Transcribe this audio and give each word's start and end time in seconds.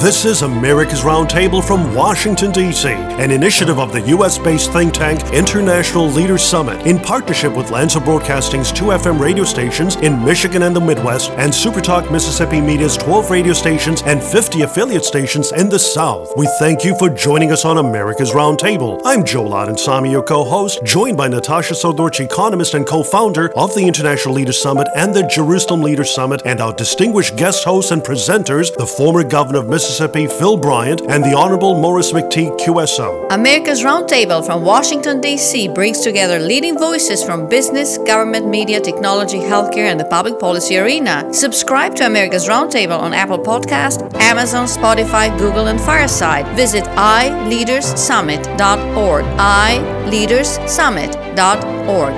This 0.00 0.24
is 0.24 0.42
America's 0.42 1.00
Roundtable 1.00 1.60
from 1.62 1.92
Washington, 1.92 2.52
D.C., 2.52 2.88
an 2.88 3.32
initiative 3.32 3.80
of 3.80 3.90
the 3.90 4.00
U.S. 4.02 4.38
based 4.38 4.72
think 4.72 4.94
tank 4.94 5.20
International 5.34 6.06
Leaders 6.06 6.44
Summit 6.44 6.86
in 6.86 7.00
partnership 7.00 7.52
with 7.52 7.72
Lanser 7.72 7.98
Broadcasting's 7.98 8.70
two 8.70 8.84
FM 8.84 9.18
radio 9.18 9.42
stations 9.42 9.96
in 9.96 10.24
Michigan 10.24 10.62
and 10.62 10.76
the 10.76 10.80
Midwest 10.80 11.32
and 11.32 11.52
Supertalk 11.52 12.12
Mississippi 12.12 12.60
Media's 12.60 12.96
12 12.96 13.28
radio 13.28 13.52
stations 13.52 14.02
and 14.02 14.22
50 14.22 14.62
affiliate 14.62 15.04
stations 15.04 15.50
in 15.50 15.68
the 15.68 15.80
South. 15.80 16.32
We 16.36 16.48
thank 16.60 16.84
you 16.84 16.96
for 16.96 17.10
joining 17.10 17.50
us 17.50 17.64
on 17.64 17.78
America's 17.78 18.30
Roundtable. 18.30 19.02
I'm 19.04 19.24
Joel 19.24 19.50
Samy, 19.50 20.12
your 20.12 20.22
co 20.22 20.44
host, 20.44 20.78
joined 20.84 21.16
by 21.16 21.26
Natasha 21.26 21.74
Srdoc, 21.74 22.20
economist 22.20 22.74
and 22.74 22.86
co 22.86 23.02
founder 23.02 23.50
of 23.56 23.74
the 23.74 23.88
International 23.88 24.36
Leaders 24.36 24.62
Summit 24.62 24.86
and 24.94 25.12
the 25.12 25.26
Jerusalem 25.26 25.80
Leaders 25.80 26.14
Summit, 26.14 26.40
and 26.44 26.60
our 26.60 26.72
distinguished 26.72 27.36
guest 27.36 27.64
hosts 27.64 27.90
and 27.90 28.00
presenters, 28.00 28.72
the 28.76 28.86
former 28.86 29.24
governor 29.24 29.58
of 29.58 29.68
Mississippi. 29.68 29.87
Mississippi, 29.88 30.26
Phil 30.26 30.58
Bryant, 30.58 31.00
and 31.08 31.24
the 31.24 31.34
Honorable 31.34 31.80
Maurice 31.80 32.12
McTigue 32.12 32.60
QSO. 32.60 33.26
America's 33.32 33.82
Roundtable 33.82 34.44
from 34.44 34.62
Washington, 34.62 35.22
D.C. 35.22 35.68
brings 35.68 36.02
together 36.02 36.38
leading 36.38 36.78
voices 36.78 37.24
from 37.24 37.48
business, 37.48 37.96
government, 37.96 38.46
media, 38.46 38.82
technology, 38.82 39.38
healthcare, 39.38 39.90
and 39.90 39.98
the 39.98 40.04
public 40.04 40.38
policy 40.38 40.76
arena. 40.76 41.32
Subscribe 41.32 41.96
to 41.96 42.04
America's 42.04 42.46
Roundtable 42.46 42.98
on 42.98 43.14
Apple 43.14 43.38
Podcast, 43.38 44.14
Amazon, 44.20 44.66
Spotify, 44.66 45.34
Google, 45.38 45.68
and 45.68 45.80
Fireside. 45.80 46.46
Visit 46.54 46.84
iLeadersSummit.org. 46.84 49.24
iLeadersSummit.org. 49.24 52.12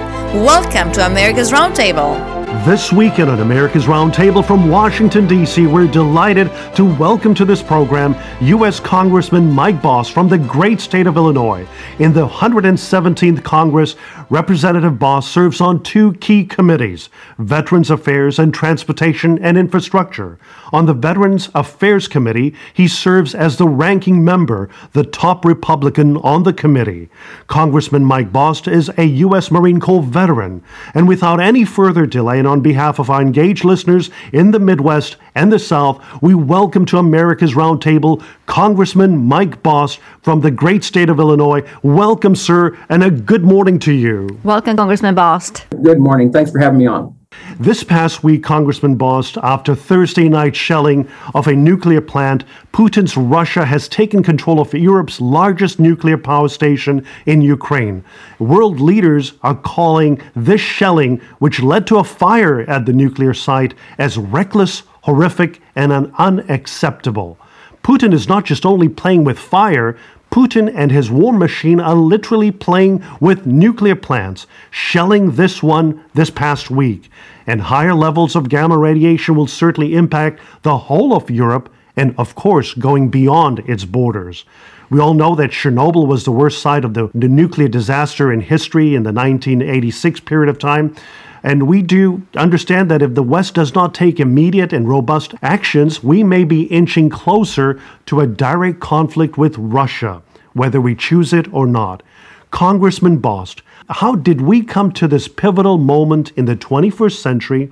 Welcome 0.44 0.92
to 0.92 1.06
America's 1.06 1.52
Roundtable. 1.52 2.39
This 2.50 2.92
weekend 2.92 3.30
on 3.30 3.40
America's 3.40 3.84
Roundtable 3.84 4.44
from 4.44 4.68
Washington, 4.68 5.28
D.C., 5.28 5.68
we're 5.68 5.86
delighted 5.86 6.50
to 6.74 6.84
welcome 6.84 7.32
to 7.36 7.44
this 7.44 7.62
program 7.62 8.16
U.S. 8.42 8.80
Congressman 8.80 9.48
Mike 9.52 9.80
Bost 9.80 10.12
from 10.12 10.28
the 10.28 10.36
great 10.36 10.80
state 10.80 11.06
of 11.06 11.16
Illinois. 11.16 11.64
In 12.00 12.12
the 12.12 12.26
117th 12.26 13.44
Congress, 13.44 13.94
Representative 14.30 14.98
Bost 14.98 15.30
serves 15.30 15.60
on 15.60 15.82
two 15.84 16.14
key 16.14 16.44
committees 16.44 17.08
Veterans 17.38 17.88
Affairs 17.88 18.40
and 18.40 18.52
Transportation 18.52 19.38
and 19.38 19.56
Infrastructure. 19.56 20.36
On 20.72 20.86
the 20.86 20.94
Veterans 20.94 21.50
Affairs 21.54 22.08
Committee, 22.08 22.54
he 22.74 22.88
serves 22.88 23.32
as 23.32 23.58
the 23.58 23.68
ranking 23.68 24.24
member, 24.24 24.68
the 24.92 25.04
top 25.04 25.44
Republican 25.44 26.16
on 26.18 26.42
the 26.42 26.52
committee. 26.52 27.10
Congressman 27.46 28.04
Mike 28.04 28.32
Bost 28.32 28.66
is 28.66 28.90
a 28.98 29.04
U.S. 29.04 29.52
Marine 29.52 29.80
Corps 29.80 30.02
veteran, 30.02 30.64
and 30.94 31.06
without 31.06 31.40
any 31.40 31.64
further 31.64 32.06
delay, 32.06 32.39
and 32.40 32.48
on 32.48 32.62
behalf 32.62 32.98
of 32.98 33.10
our 33.10 33.20
engaged 33.20 33.64
listeners 33.64 34.10
in 34.32 34.50
the 34.50 34.58
Midwest 34.58 35.18
and 35.34 35.52
the 35.52 35.58
South, 35.58 36.02
we 36.22 36.34
welcome 36.34 36.86
to 36.86 36.96
America's 36.96 37.52
Roundtable 37.52 38.24
Congressman 38.46 39.16
Mike 39.18 39.62
Bost 39.62 40.00
from 40.22 40.40
the 40.40 40.50
great 40.50 40.82
state 40.82 41.10
of 41.10 41.20
Illinois. 41.20 41.62
Welcome, 41.82 42.34
sir, 42.34 42.76
and 42.88 43.04
a 43.04 43.10
good 43.10 43.44
morning 43.44 43.78
to 43.80 43.92
you. 43.92 44.40
Welcome, 44.42 44.78
Congressman 44.78 45.14
Bost. 45.14 45.66
Good 45.82 46.00
morning. 46.00 46.32
Thanks 46.32 46.50
for 46.50 46.58
having 46.58 46.78
me 46.78 46.86
on. 46.86 47.19
This 47.60 47.84
past 47.84 48.24
week, 48.24 48.42
Congressman 48.42 48.94
Bost, 48.94 49.36
after 49.42 49.74
Thursday 49.74 50.30
night 50.30 50.56
shelling 50.56 51.06
of 51.34 51.46
a 51.46 51.54
nuclear 51.54 52.00
plant, 52.00 52.42
Putin's 52.72 53.18
Russia 53.18 53.66
has 53.66 53.86
taken 53.86 54.22
control 54.22 54.60
of 54.60 54.72
Europe's 54.72 55.20
largest 55.20 55.78
nuclear 55.78 56.16
power 56.16 56.48
station 56.48 57.04
in 57.26 57.42
Ukraine. 57.42 58.02
World 58.38 58.80
leaders 58.80 59.34
are 59.42 59.54
calling 59.54 60.22
this 60.34 60.62
shelling, 60.62 61.20
which 61.38 61.60
led 61.60 61.86
to 61.88 61.98
a 61.98 62.04
fire 62.04 62.60
at 62.62 62.86
the 62.86 62.94
nuclear 62.94 63.34
site, 63.34 63.74
as 63.98 64.16
reckless, 64.16 64.84
horrific, 65.02 65.60
and 65.76 65.92
unacceptable. 66.14 67.36
Putin 67.82 68.14
is 68.14 68.26
not 68.26 68.46
just 68.46 68.64
only 68.64 68.88
playing 68.88 69.22
with 69.22 69.38
fire, 69.38 69.98
Putin 70.30 70.72
and 70.74 70.92
his 70.92 71.10
war 71.10 71.32
machine 71.32 71.80
are 71.80 71.94
literally 71.94 72.52
playing 72.52 73.04
with 73.20 73.46
nuclear 73.46 73.96
plants, 73.96 74.46
shelling 74.70 75.32
this 75.32 75.62
one 75.62 76.04
this 76.14 76.30
past 76.30 76.70
week. 76.70 77.10
And 77.46 77.62
higher 77.62 77.94
levels 77.94 78.36
of 78.36 78.48
gamma 78.48 78.78
radiation 78.78 79.34
will 79.34 79.48
certainly 79.48 79.94
impact 79.96 80.40
the 80.62 80.78
whole 80.78 81.14
of 81.14 81.30
Europe 81.30 81.72
and, 81.96 82.14
of 82.16 82.36
course, 82.36 82.74
going 82.74 83.08
beyond 83.08 83.58
its 83.60 83.84
borders. 83.84 84.44
We 84.88 85.00
all 85.00 85.14
know 85.14 85.34
that 85.34 85.50
Chernobyl 85.50 86.06
was 86.06 86.24
the 86.24 86.32
worst 86.32 86.62
site 86.62 86.84
of 86.84 86.94
the, 86.94 87.10
the 87.14 87.28
nuclear 87.28 87.68
disaster 87.68 88.32
in 88.32 88.40
history 88.40 88.94
in 88.94 89.02
the 89.02 89.12
1986 89.12 90.20
period 90.20 90.48
of 90.48 90.58
time. 90.58 90.94
And 91.42 91.66
we 91.66 91.80
do 91.80 92.22
understand 92.36 92.90
that 92.90 93.02
if 93.02 93.14
the 93.14 93.22
West 93.22 93.54
does 93.54 93.74
not 93.74 93.94
take 93.94 94.20
immediate 94.20 94.72
and 94.72 94.88
robust 94.88 95.34
actions, 95.42 96.02
we 96.02 96.22
may 96.22 96.44
be 96.44 96.62
inching 96.64 97.08
closer 97.08 97.80
to 98.06 98.20
a 98.20 98.26
direct 98.26 98.80
conflict 98.80 99.38
with 99.38 99.56
Russia, 99.56 100.22
whether 100.52 100.80
we 100.80 100.94
choose 100.94 101.32
it 101.32 101.52
or 101.52 101.66
not. 101.66 102.02
Congressman 102.50 103.18
Bost, 103.18 103.62
how 103.88 104.14
did 104.14 104.40
we 104.40 104.62
come 104.62 104.92
to 104.92 105.08
this 105.08 105.28
pivotal 105.28 105.78
moment 105.78 106.32
in 106.36 106.44
the 106.44 106.56
21st 106.56 107.16
century? 107.16 107.70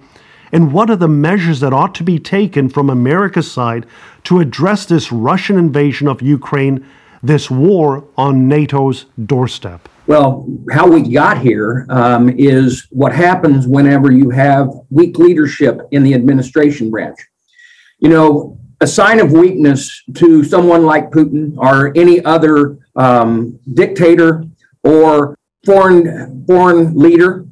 And 0.53 0.73
what 0.73 0.91
are 0.91 0.97
the 0.97 1.09
measures 1.09 1.61
that 1.61 1.73
ought 1.73 1.95
to 1.97 2.05
be 2.05 2.19
taken 2.19 2.69
from 2.69 2.89
America's 2.89 3.51
side 3.51 3.87
to 4.25 4.41
address 4.41 4.87
this 4.87 5.13
Russian 5.13 5.59
invasion 5.59 6.09
of 6.09 6.23
Ukraine, 6.23 6.87
this 7.23 7.51
war 7.51 8.05
on 8.17 8.49
NATO's 8.49 9.07
doorstep? 9.27 9.89
Well, 10.07 10.49
how 10.71 10.89
we 10.89 11.03
got 11.13 11.39
here 11.39 11.85
um, 11.91 12.31
is 12.31 12.87
what 12.91 13.13
happens 13.15 13.67
whenever 13.67 14.11
you 14.11 14.31
have 14.31 14.71
weak 14.89 15.19
leadership 15.19 15.81
in 15.91 16.03
the 16.03 16.15
administration 16.15 16.91
branch. 16.91 17.19
You 17.99 18.09
know, 18.09 18.59
a 18.81 18.87
sign 18.87 19.19
of 19.21 19.33
weakness 19.33 20.03
to 20.15 20.45
someone 20.45 20.85
like 20.85 21.11
Putin 21.11 21.57
or 21.57 21.93
any 21.97 22.25
other 22.25 22.79
um, 22.97 23.59
dictator 23.75 24.45
or 24.85 25.37
foreign 25.65 26.45
foreign 26.47 26.97
leader 26.97 27.45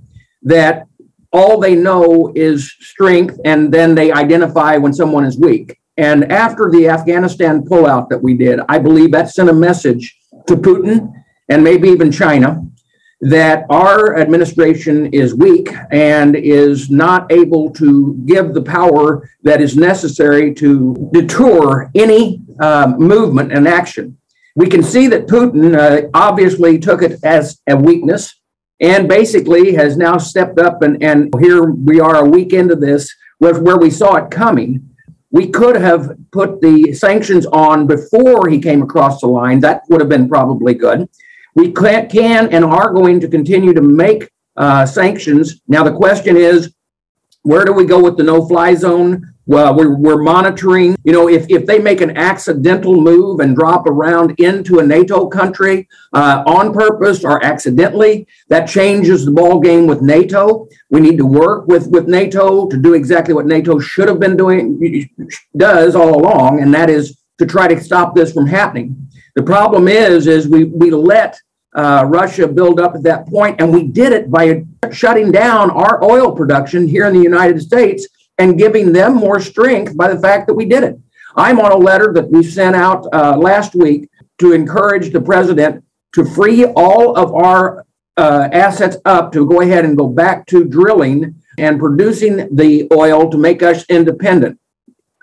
that 0.43 0.87
all 1.33 1.59
they 1.59 1.75
know 1.75 2.33
is 2.35 2.73
strength, 2.81 3.39
and 3.45 3.73
then 3.73 3.95
they 3.95 4.13
identify 4.13 4.77
when 4.77 4.93
someone 4.93 5.25
is 5.25 5.39
weak. 5.39 5.79
And 5.97 6.31
after 6.33 6.71
the 6.71 6.89
Afghanistan 6.89 7.63
pullout 7.63 8.09
that 8.09 8.23
we 8.23 8.35
did, 8.35 8.61
I 8.69 8.79
believe 8.79 9.11
that 9.13 9.31
sent 9.31 9.51
a 9.51 9.53
message 9.53 10.17
to 10.47 10.57
Putin 10.57 11.13
and 11.49 11.63
maybe 11.63 11.89
even 11.89 12.11
China, 12.13 12.67
that 13.21 13.65
our 13.71 14.19
administration 14.19 15.07
is 15.07 15.35
weak 15.35 15.71
and 15.91 16.37
is 16.37 16.91
not 16.91 17.31
able 17.33 17.71
to 17.71 18.15
give 18.27 18.53
the 18.53 18.63
power 18.63 19.29
that 19.43 19.61
is 19.61 19.77
necessary 19.77 20.53
to 20.55 21.09
deter 21.13 21.91
any 21.95 22.43
uh, 22.61 22.93
movement 22.99 23.53
and 23.53 23.67
action. 23.67 24.17
We 24.55 24.69
can 24.69 24.83
see 24.83 25.07
that 25.09 25.27
Putin 25.27 25.77
uh, 25.77 26.09
obviously 26.15 26.79
took 26.79 27.03
it 27.03 27.19
as 27.25 27.61
a 27.69 27.77
weakness 27.77 28.35
and 28.81 29.09
basically 29.09 29.75
has 29.75 29.97
now 29.97 30.19
stepped 30.19 30.59
up, 30.59 30.83
and, 30.83 31.03
and 31.03 31.33
here 31.41 31.71
we 31.71 32.01
are 32.01 32.17
a 32.17 32.29
week 32.29 32.53
into 32.53 32.77
this 32.77 33.15
where, 33.39 33.59
where 33.61 33.79
we 33.79 33.91
saw 33.91 34.17
it 34.17 34.31
coming. 34.31 34.91
We 35.31 35.49
could 35.49 35.77
have 35.77 36.17
put 36.33 36.61
the 36.61 36.93
sanctions 36.93 37.47
on 37.47 37.87
before 37.87 38.49
he 38.49 38.59
came 38.59 38.83
across 38.83 39.21
the 39.21 39.27
line. 39.27 39.61
That 39.61 39.83
would 39.89 40.01
have 40.01 40.09
been 40.09 40.29
probably 40.29 40.75
good. 40.75 41.09
We 41.57 41.73
can, 41.73 42.49
and 42.55 42.65
are 42.65 42.93
going 42.93 43.19
to 43.21 43.29
continue 43.29 43.73
to 43.73 43.83
make 43.83 44.31
uh, 44.57 44.87
sanctions. 44.87 45.61
Now, 45.67 45.83
the 45.83 45.93
question 45.93 46.37
is, 46.37 46.73
where 47.43 47.65
do 47.65 47.73
we 47.73 47.87
go 47.87 48.03
with 48.03 48.17
the 48.17 48.25
no-fly 48.25 48.75
zone? 48.75 49.33
Well, 49.47 49.77
we're, 49.77 49.97
we're 49.97 50.23
monitoring. 50.23 50.97
You 51.05 51.13
know, 51.13 51.29
if, 51.29 51.47
if 51.49 51.65
they 51.65 51.79
make 51.79 52.01
an 52.01 52.17
accidental 52.17 53.01
move 53.01 53.39
and 53.41 53.55
drop 53.55 53.87
around 53.87 54.35
into 54.39 54.81
a 54.81 54.87
NATO 54.87 55.29
country 55.29 55.89
uh, 56.13 56.43
on 56.47 56.75
purpose 56.75 57.25
or 57.25 57.45
accidentally, 57.45 58.27
that 58.49 58.69
changes 58.69 59.25
the 59.25 59.31
ball 59.31 59.61
game 59.61 59.87
with 59.87 60.03
NATO. 60.03 60.67
We 60.91 61.01
need 61.01 61.17
to 61.19 61.27
work 61.27 61.69
with 61.69 61.87
with 61.89 62.09
NATO 62.09 62.67
to 62.69 62.77
do 62.77 62.95
exactly 62.95 63.35
what 63.35 63.47
NATO 63.47 63.79
should 63.79 64.09
have 64.09 64.19
been 64.19 64.37
doing, 64.37 65.09
does 65.57 65.95
all 65.95 66.21
along, 66.21 66.61
and 66.61 66.75
that 66.75 66.91
is 66.91 67.17
to 67.39 67.47
try 67.47 67.69
to 67.69 67.81
stop 67.81 68.17
this 68.17 68.33
from 68.33 68.47
happening. 68.47 69.09
The 69.37 69.45
problem 69.45 69.87
is, 69.87 70.27
is 70.27 70.49
we 70.49 70.65
we 70.65 70.91
let 70.91 71.41
uh, 71.77 72.05
Russia 72.07 72.49
build 72.49 72.81
up 72.81 72.95
at 72.95 73.03
that 73.03 73.27
point, 73.27 73.61
and 73.61 73.73
we 73.73 73.85
did 73.85 74.13
it 74.13 74.31
by 74.31 74.65
shutting 74.91 75.31
down 75.31 75.71
our 75.71 76.03
oil 76.03 76.35
production 76.35 76.89
here 76.89 77.07
in 77.07 77.15
the 77.15 77.23
United 77.23 77.61
States 77.61 78.09
and 78.39 78.59
giving 78.59 78.93
them 78.93 79.15
more 79.15 79.41
strength 79.41 79.97
by 79.97 80.13
the 80.13 80.21
fact 80.21 80.47
that 80.47 80.55
we 80.55 80.65
did 80.65 80.83
it. 80.83 80.99
I'm 81.37 81.61
on 81.61 81.73
a 81.73 81.77
letter 81.77 82.13
that 82.15 82.31
we 82.31 82.43
sent 82.43 82.75
out 82.75 83.07
uh, 83.13 83.37
last 83.37 83.75
week 83.75 84.09
to 84.39 84.53
encourage 84.53 85.13
the 85.13 85.21
president 85.21 85.85
to 86.15 86.25
free 86.25 86.65
all 86.65 87.17
of 87.17 87.35
our 87.35 87.85
uh, 88.17 88.49
assets 88.53 88.97
up 89.05 89.33
to 89.33 89.47
go 89.47 89.61
ahead 89.61 89.85
and 89.85 89.99
go 89.99 90.09
back 90.09 90.47
to 90.47 90.65
drilling 90.65 91.35
and 91.59 91.79
producing 91.79 92.49
the 92.55 92.89
oil 92.93 93.31
to 93.31 93.37
make 93.37 93.63
us 93.63 93.85
independent. 93.91 94.59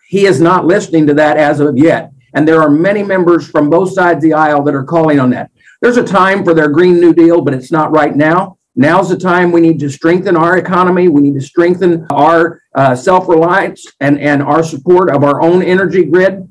He 0.07 0.27
is 0.27 0.39
not 0.39 0.65
listening 0.65 1.07
to 1.07 1.15
that 1.15 1.37
as 1.37 1.59
of 1.59 1.77
yet. 1.77 2.11
And 2.35 2.47
there 2.47 2.61
are 2.61 2.69
many 2.69 3.01
members 3.01 3.47
from 3.49 3.69
both 3.69 3.93
sides 3.93 4.17
of 4.17 4.21
the 4.23 4.33
aisle 4.33 4.63
that 4.63 4.75
are 4.75 4.83
calling 4.83 5.19
on 5.19 5.31
that. 5.31 5.49
There's 5.83 5.97
a 5.97 6.03
time 6.03 6.45
for 6.45 6.53
their 6.53 6.69
Green 6.69 7.01
New 7.01 7.13
Deal, 7.13 7.41
but 7.41 7.53
it's 7.53 7.69
not 7.69 7.91
right 7.91 8.15
now. 8.15 8.57
Now's 8.73 9.09
the 9.09 9.17
time 9.17 9.51
we 9.51 9.59
need 9.59 9.81
to 9.81 9.89
strengthen 9.89 10.37
our 10.37 10.57
economy. 10.57 11.09
We 11.09 11.19
need 11.19 11.33
to 11.33 11.45
strengthen 11.45 12.07
our 12.09 12.61
uh, 12.73 12.95
self 12.95 13.27
reliance 13.27 13.85
and, 13.99 14.17
and 14.17 14.41
our 14.41 14.63
support 14.63 15.13
of 15.13 15.25
our 15.25 15.41
own 15.41 15.61
energy 15.61 16.05
grid. 16.05 16.49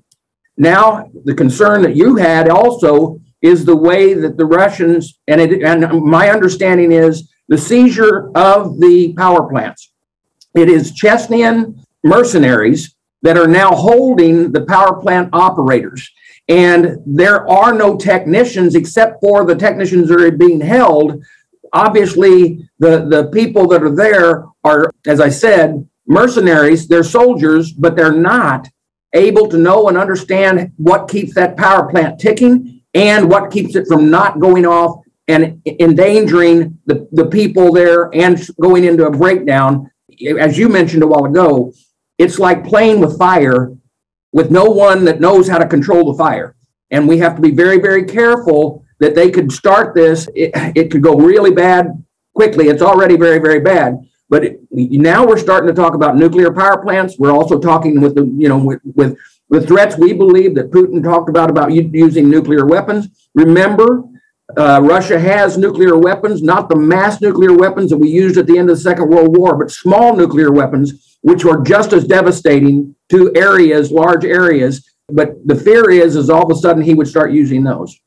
Now, 0.58 1.10
the 1.24 1.32
concern 1.32 1.80
that 1.80 1.96
you 1.96 2.16
had 2.16 2.50
also 2.50 3.22
is 3.40 3.64
the 3.64 3.74
way 3.74 4.12
that 4.12 4.36
the 4.36 4.44
Russians, 4.44 5.18
and, 5.26 5.40
it, 5.40 5.62
and 5.62 6.02
my 6.02 6.28
understanding 6.28 6.92
is 6.92 7.32
the 7.48 7.56
seizure 7.56 8.30
of 8.34 8.80
the 8.80 9.14
power 9.14 9.48
plants. 9.48 9.92
It 10.54 10.68
is 10.68 10.92
Chechenian 10.92 11.82
mercenaries 12.04 12.94
that 13.22 13.38
are 13.38 13.48
now 13.48 13.70
holding 13.70 14.52
the 14.52 14.66
power 14.66 15.00
plant 15.00 15.30
operators. 15.32 16.10
And 16.48 16.98
there 17.06 17.48
are 17.48 17.72
no 17.72 17.96
technicians 17.96 18.74
except 18.74 19.20
for 19.20 19.44
the 19.44 19.54
technicians 19.54 20.08
that 20.08 20.20
are 20.20 20.30
being 20.30 20.60
held. 20.60 21.22
Obviously, 21.72 22.68
the, 22.78 23.06
the 23.08 23.28
people 23.32 23.66
that 23.68 23.82
are 23.82 23.94
there 23.94 24.44
are, 24.64 24.92
as 25.06 25.20
I 25.20 25.28
said, 25.28 25.88
mercenaries, 26.06 26.88
they're 26.88 27.04
soldiers, 27.04 27.72
but 27.72 27.96
they're 27.96 28.12
not 28.12 28.68
able 29.14 29.48
to 29.48 29.58
know 29.58 29.88
and 29.88 29.96
understand 29.96 30.72
what 30.76 31.08
keeps 31.08 31.34
that 31.34 31.56
power 31.56 31.88
plant 31.88 32.18
ticking 32.18 32.82
and 32.94 33.30
what 33.30 33.50
keeps 33.50 33.74
it 33.76 33.86
from 33.86 34.10
not 34.10 34.40
going 34.40 34.66
off 34.66 35.02
and 35.28 35.62
endangering 35.80 36.78
the, 36.86 37.08
the 37.12 37.26
people 37.26 37.72
there 37.72 38.10
and 38.14 38.46
going 38.60 38.84
into 38.84 39.06
a 39.06 39.10
breakdown. 39.10 39.90
As 40.38 40.58
you 40.58 40.68
mentioned 40.68 41.02
a 41.02 41.06
while 41.06 41.24
ago, 41.24 41.72
it's 42.18 42.38
like 42.38 42.64
playing 42.64 43.00
with 43.00 43.18
fire 43.18 43.72
with 44.32 44.50
no 44.50 44.64
one 44.64 45.04
that 45.04 45.20
knows 45.20 45.48
how 45.48 45.58
to 45.58 45.68
control 45.68 46.10
the 46.10 46.18
fire. 46.18 46.56
And 46.90 47.08
we 47.08 47.18
have 47.18 47.36
to 47.36 47.42
be 47.42 47.50
very, 47.50 47.78
very 47.78 48.04
careful 48.04 48.84
that 48.98 49.14
they 49.14 49.30
could 49.30 49.50
start 49.52 49.94
this. 49.94 50.28
It, 50.34 50.50
it 50.76 50.90
could 50.90 51.02
go 51.02 51.16
really 51.16 51.52
bad 51.52 52.02
quickly. 52.34 52.68
It's 52.68 52.82
already 52.82 53.16
very, 53.16 53.38
very 53.38 53.60
bad. 53.60 53.98
But 54.28 54.44
it, 54.44 54.60
now 54.70 55.26
we're 55.26 55.38
starting 55.38 55.68
to 55.68 55.74
talk 55.74 55.94
about 55.94 56.16
nuclear 56.16 56.52
power 56.52 56.82
plants. 56.82 57.18
We're 57.18 57.32
also 57.32 57.58
talking 57.58 58.00
with 58.00 58.14
the, 58.14 58.24
you 58.24 58.48
know, 58.48 58.58
with, 58.58 58.80
with, 58.94 59.18
with 59.48 59.68
threats 59.68 59.98
we 59.98 60.12
believe 60.12 60.54
that 60.54 60.70
Putin 60.70 61.02
talked 61.02 61.28
about 61.28 61.50
about 61.50 61.72
using 61.72 62.30
nuclear 62.30 62.64
weapons. 62.64 63.08
Remember, 63.34 64.04
uh, 64.56 64.80
Russia 64.82 65.18
has 65.18 65.56
nuclear 65.58 65.96
weapons, 65.96 66.42
not 66.42 66.68
the 66.68 66.76
mass 66.76 67.20
nuclear 67.20 67.54
weapons 67.54 67.90
that 67.90 67.96
we 67.96 68.08
used 68.08 68.36
at 68.36 68.46
the 68.46 68.58
end 68.58 68.70
of 68.70 68.76
the 68.76 68.82
Second 68.82 69.08
World 69.08 69.36
War, 69.36 69.56
but 69.56 69.70
small 69.70 70.16
nuclear 70.16 70.52
weapons, 70.52 71.16
which 71.22 71.44
are 71.44 71.60
just 71.62 71.92
as 71.92 72.06
devastating 72.06 72.94
to 73.10 73.32
areas, 73.34 73.90
large 73.90 74.24
areas. 74.24 74.88
But 75.08 75.46
the 75.46 75.54
fear 75.54 75.90
is, 75.90 76.16
is 76.16 76.30
all 76.30 76.50
of 76.50 76.56
a 76.56 76.60
sudden 76.60 76.82
he 76.82 76.94
would 76.94 77.08
start 77.08 77.32
using 77.32 77.64
those. 77.64 77.98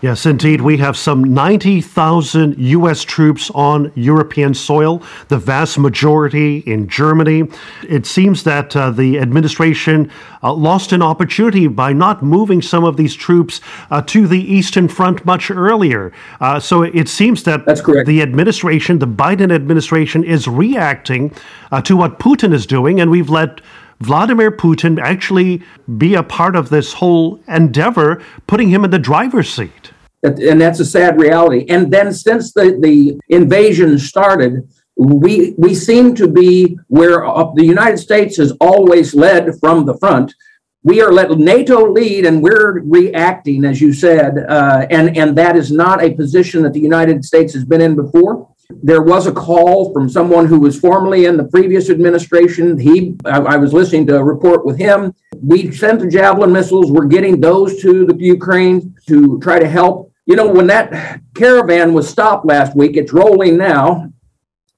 Yes, 0.00 0.26
indeed. 0.26 0.60
We 0.60 0.76
have 0.76 0.96
some 0.96 1.24
90,000 1.24 2.56
U.S. 2.56 3.02
troops 3.02 3.50
on 3.50 3.90
European 3.96 4.54
soil, 4.54 5.02
the 5.26 5.38
vast 5.38 5.76
majority 5.76 6.58
in 6.58 6.86
Germany. 6.86 7.48
It 7.88 8.06
seems 8.06 8.44
that 8.44 8.76
uh, 8.76 8.90
the 8.90 9.18
administration 9.18 10.12
uh, 10.40 10.52
lost 10.52 10.92
an 10.92 11.02
opportunity 11.02 11.66
by 11.66 11.92
not 11.92 12.22
moving 12.22 12.62
some 12.62 12.84
of 12.84 12.96
these 12.96 13.16
troops 13.16 13.60
uh, 13.90 14.00
to 14.02 14.28
the 14.28 14.40
Eastern 14.40 14.86
Front 14.86 15.24
much 15.24 15.50
earlier. 15.50 16.12
Uh, 16.40 16.60
so 16.60 16.82
it 16.82 17.08
seems 17.08 17.42
that 17.42 17.66
That's 17.66 17.80
correct. 17.80 18.06
the 18.06 18.22
administration, 18.22 19.00
the 19.00 19.08
Biden 19.08 19.52
administration, 19.52 20.22
is 20.22 20.46
reacting 20.46 21.32
uh, 21.72 21.82
to 21.82 21.96
what 21.96 22.20
Putin 22.20 22.52
is 22.52 22.66
doing, 22.66 23.00
and 23.00 23.10
we've 23.10 23.30
let 23.30 23.60
Vladimir 24.00 24.50
Putin 24.50 25.00
actually 25.00 25.62
be 25.96 26.14
a 26.14 26.22
part 26.22 26.54
of 26.56 26.68
this 26.68 26.94
whole 26.94 27.40
endeavor, 27.48 28.22
putting 28.46 28.68
him 28.68 28.84
in 28.84 28.90
the 28.90 28.98
driver's 28.98 29.52
seat. 29.52 29.92
And 30.22 30.60
that's 30.60 30.80
a 30.80 30.84
sad 30.84 31.20
reality. 31.20 31.64
And 31.68 31.92
then 31.92 32.12
since 32.12 32.52
the, 32.52 32.78
the 32.80 33.20
invasion 33.28 33.98
started, 33.98 34.68
we 34.98 35.54
we 35.56 35.74
seem 35.74 36.14
to 36.16 36.26
be 36.26 36.76
where 36.88 37.24
uh, 37.24 37.52
the 37.54 37.64
United 37.64 37.98
States 37.98 38.36
has 38.36 38.52
always 38.60 39.14
led 39.14 39.58
from 39.60 39.86
the 39.86 39.96
front. 39.96 40.34
We 40.82 41.00
are 41.00 41.12
let 41.12 41.30
NATO 41.38 41.90
lead, 41.92 42.26
and 42.26 42.42
we're 42.42 42.80
reacting, 42.80 43.64
as 43.64 43.80
you 43.80 43.92
said, 43.92 44.38
uh, 44.48 44.86
and 44.90 45.16
and 45.16 45.38
that 45.38 45.56
is 45.56 45.70
not 45.70 46.02
a 46.02 46.14
position 46.14 46.62
that 46.64 46.72
the 46.72 46.80
United 46.80 47.24
States 47.24 47.54
has 47.54 47.64
been 47.64 47.80
in 47.80 47.94
before. 47.94 48.48
There 48.70 49.00
was 49.00 49.26
a 49.26 49.32
call 49.32 49.94
from 49.94 50.10
someone 50.10 50.44
who 50.44 50.60
was 50.60 50.78
formerly 50.78 51.24
in 51.24 51.38
the 51.38 51.44
previous 51.44 51.88
administration. 51.88 52.78
He, 52.78 53.16
I, 53.24 53.38
I 53.38 53.56
was 53.56 53.72
listening 53.72 54.06
to 54.08 54.18
a 54.18 54.22
report 54.22 54.66
with 54.66 54.76
him. 54.76 55.14
We 55.40 55.72
sent 55.72 56.00
the 56.00 56.06
Javelin 56.06 56.52
missiles. 56.52 56.92
We're 56.92 57.06
getting 57.06 57.40
those 57.40 57.80
to 57.80 58.04
the 58.04 58.14
Ukraine 58.18 58.94
to 59.06 59.40
try 59.40 59.58
to 59.58 59.66
help. 59.66 60.12
You 60.26 60.36
know, 60.36 60.46
when 60.46 60.66
that 60.66 61.22
caravan 61.34 61.94
was 61.94 62.10
stopped 62.10 62.44
last 62.44 62.76
week, 62.76 62.98
it's 62.98 63.10
rolling 63.12 63.56
now. 63.56 64.12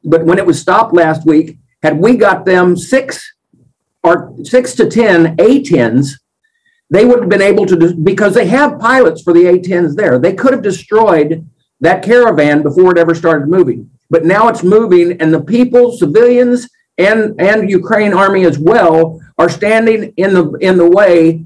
But 0.04 0.24
when 0.24 0.38
it 0.38 0.46
was 0.46 0.60
stopped 0.60 0.94
last 0.94 1.26
week, 1.26 1.58
had 1.82 1.98
we 1.98 2.16
got 2.16 2.44
them 2.44 2.76
six 2.76 3.34
or 4.04 4.32
six 4.44 4.74
to 4.76 4.88
10 4.88 5.34
A-10s, 5.40 6.12
they 6.90 7.04
would 7.04 7.20
have 7.20 7.28
been 7.28 7.42
able 7.42 7.66
to, 7.66 7.94
because 7.96 8.34
they 8.34 8.46
have 8.46 8.78
pilots 8.78 9.20
for 9.22 9.32
the 9.32 9.46
A-10s 9.46 9.96
there. 9.96 10.16
They 10.18 10.32
could 10.32 10.52
have 10.52 10.62
destroyed 10.62 11.44
that 11.80 12.02
caravan 12.02 12.62
before 12.62 12.92
it 12.92 12.98
ever 12.98 13.14
started 13.14 13.48
moving. 13.48 13.90
But 14.10 14.24
now 14.24 14.48
it's 14.48 14.62
moving, 14.62 15.20
and 15.20 15.32
the 15.32 15.40
people, 15.40 15.92
civilians, 15.96 16.68
and 16.98 17.40
and 17.40 17.70
Ukraine 17.70 18.12
army 18.12 18.44
as 18.44 18.58
well, 18.58 19.20
are 19.38 19.48
standing 19.48 20.12
in 20.16 20.34
the 20.34 20.50
in 20.60 20.76
the 20.76 20.88
way. 20.88 21.44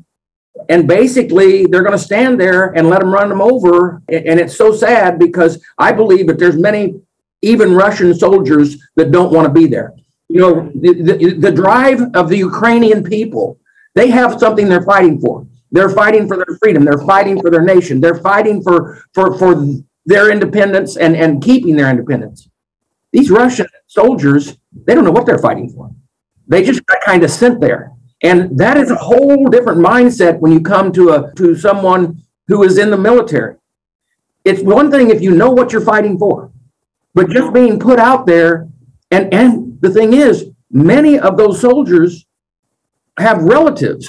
And 0.69 0.87
basically, 0.87 1.67
they're 1.67 1.83
going 1.83 1.99
to 1.99 1.99
stand 1.99 2.41
there 2.41 2.67
and 2.77 2.89
let 2.89 3.01
them 3.01 3.13
run 3.13 3.29
them 3.29 3.43
over. 3.43 4.03
And 4.09 4.39
it's 4.41 4.57
so 4.57 4.73
sad 4.73 5.19
because 5.19 5.63
I 5.79 5.91
believe 5.93 6.29
that 6.29 6.39
there's 6.39 6.57
many, 6.57 6.95
even 7.43 7.75
Russian 7.75 8.15
soldiers 8.15 8.77
that 8.95 9.11
don't 9.11 9.33
want 9.33 9.47
to 9.47 9.53
be 9.53 9.67
there. 9.67 9.95
You 10.29 10.41
know, 10.41 10.73
the, 10.75 10.95
the, 10.95 11.35
the 11.35 11.53
drive 11.53 12.01
of 12.15 12.29
the 12.29 12.39
Ukrainian 12.39 13.03
people, 13.03 13.59
they 13.95 14.09
have 14.11 14.39
something 14.39 14.69
they're 14.69 14.83
fighting 14.83 15.21
for. 15.21 15.47
They're 15.73 15.91
fighting 15.91 16.29
for 16.29 16.37
their 16.37 16.57
freedom. 16.63 16.85
They're 16.85 16.99
fighting 16.99 17.41
for 17.41 17.51
their 17.51 17.63
nation. 17.63 18.01
They're 18.01 18.21
fighting 18.21 18.63
for 18.63 19.03
for 19.13 19.37
for 19.37 19.67
their 20.07 20.31
independence 20.31 20.97
and, 20.97 21.17
and 21.17 21.43
keeping 21.43 21.77
their 21.77 21.91
independence. 21.91 22.49
These 23.13 23.31
Russian 23.31 23.67
soldiers, 23.87 24.57
they 24.73 24.95
don't 24.95 25.05
know 25.05 25.13
what 25.13 25.27
they're 25.27 25.39
fighting 25.39 25.69
for. 25.71 25.91
They 26.47 26.63
just 26.63 26.85
got 26.87 27.01
kind 27.03 27.23
of 27.23 27.31
sent 27.31 27.61
there. 27.61 27.93
And 28.23 28.59
that 28.59 28.77
is 28.77 28.91
a 28.91 28.97
whole 28.97 29.47
different 29.47 29.79
mindset 29.81 30.39
when 30.41 30.53
you 30.53 30.61
come 30.61 30.93
to 30.93 31.11
a 31.11 31.35
to 31.35 31.55
someone 31.55 32.23
who 32.49 32.63
is 32.63 32.79
in 32.79 32.91
the 32.91 32.97
military. 32.97 33.57
It's 34.45 34.63
one 34.63 34.91
thing 34.91 35.11
if 35.11 35.23
you 35.23 35.31
know 35.31 35.51
what 35.51 35.73
you're 35.73 35.81
fighting 35.81 36.19
for, 36.19 36.51
but 37.15 37.31
just 37.31 37.53
being 37.53 37.79
put 37.79 37.99
out 37.99 38.27
there 38.27 38.69
and 39.11 39.33
and 39.33 39.81
the 39.81 39.91
thing 39.91 40.13
is, 40.13 40.51
many 40.71 41.19
of 41.19 41.37
those 41.37 41.61
soldiers 41.61 42.27
have 43.19 43.43
relatives 43.43 44.09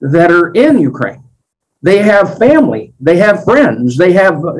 that 0.00 0.30
are 0.30 0.52
in 0.52 0.78
Ukraine. 0.78 1.24
They 1.88 1.98
have 1.98 2.36
family, 2.36 2.94
they 2.98 3.18
have 3.18 3.44
friends, 3.44 3.96
they 3.96 4.12
have 4.12 4.44
uh, 4.44 4.56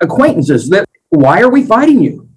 acquaintances. 0.00 0.70
That 0.70 0.88
why 1.10 1.42
are 1.42 1.50
we 1.50 1.62
fighting 1.62 2.00
you? 2.00 2.30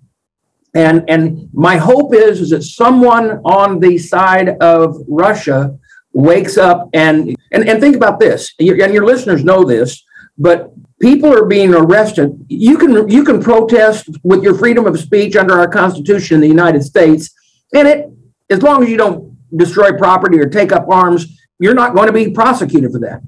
And 0.75 1.09
and 1.13 1.49
my 1.53 1.77
hope 1.77 2.13
is 2.13 2.41
is 2.41 2.49
that 2.49 2.63
someone 2.63 3.27
on 3.45 3.79
the 3.79 3.97
side 3.97 4.49
of 4.73 4.97
Russia 5.07 5.79
wakes 6.11 6.57
up 6.57 6.89
and 6.93 7.33
and, 7.53 7.69
and 7.69 7.79
think 7.79 7.95
about 7.95 8.19
this. 8.19 8.53
And 8.59 8.67
your 8.67 9.05
listeners 9.05 9.45
know 9.45 9.63
this, 9.63 10.03
but 10.37 10.73
people 10.99 11.31
are 11.33 11.45
being 11.45 11.73
arrested. 11.73 12.27
You 12.49 12.77
can 12.77 13.07
you 13.09 13.23
can 13.23 13.41
protest 13.41 14.09
with 14.23 14.43
your 14.43 14.55
freedom 14.55 14.85
of 14.85 14.99
speech 14.99 15.37
under 15.37 15.57
our 15.57 15.69
Constitution 15.69 16.35
in 16.35 16.41
the 16.41 16.55
United 16.59 16.83
States, 16.83 17.33
and 17.73 17.87
it 17.87 18.09
as 18.49 18.61
long 18.61 18.83
as 18.83 18.89
you 18.89 18.97
don't 18.97 19.37
destroy 19.55 19.93
property 19.93 20.37
or 20.37 20.49
take 20.49 20.73
up 20.73 20.89
arms, 20.89 21.21
you're 21.59 21.79
not 21.83 21.95
going 21.95 22.07
to 22.07 22.13
be 22.21 22.29
prosecuted 22.31 22.91
for 22.91 22.99
that. 22.99 23.21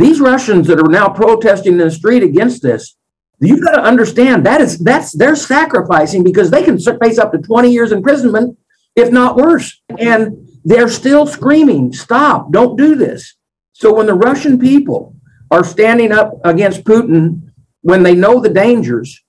These 0.00 0.18
Russians 0.18 0.66
that 0.68 0.80
are 0.80 0.88
now 0.88 1.10
protesting 1.10 1.72
in 1.72 1.78
the 1.78 1.90
street 1.90 2.22
against 2.22 2.62
this, 2.62 2.96
you've 3.38 3.62
got 3.62 3.72
to 3.72 3.82
understand 3.82 4.46
that 4.46 4.62
is 4.62 4.78
that's 4.78 5.12
they're 5.12 5.36
sacrificing 5.36 6.24
because 6.24 6.50
they 6.50 6.64
can 6.64 6.78
face 6.78 7.18
up 7.18 7.32
to 7.32 7.38
20 7.38 7.70
years 7.70 7.92
imprisonment, 7.92 8.58
if 8.96 9.12
not 9.12 9.36
worse. 9.36 9.78
And 9.98 10.48
they're 10.64 10.88
still 10.88 11.26
screaming, 11.26 11.92
stop, 11.92 12.50
don't 12.50 12.78
do 12.78 12.94
this. 12.94 13.34
So 13.72 13.92
when 13.92 14.06
the 14.06 14.14
Russian 14.14 14.58
people 14.58 15.16
are 15.50 15.64
standing 15.64 16.12
up 16.12 16.32
against 16.44 16.84
Putin 16.84 17.50
when 17.82 18.02
they 18.02 18.14
know 18.14 18.40
the 18.40 18.48
dangers, 18.48 19.22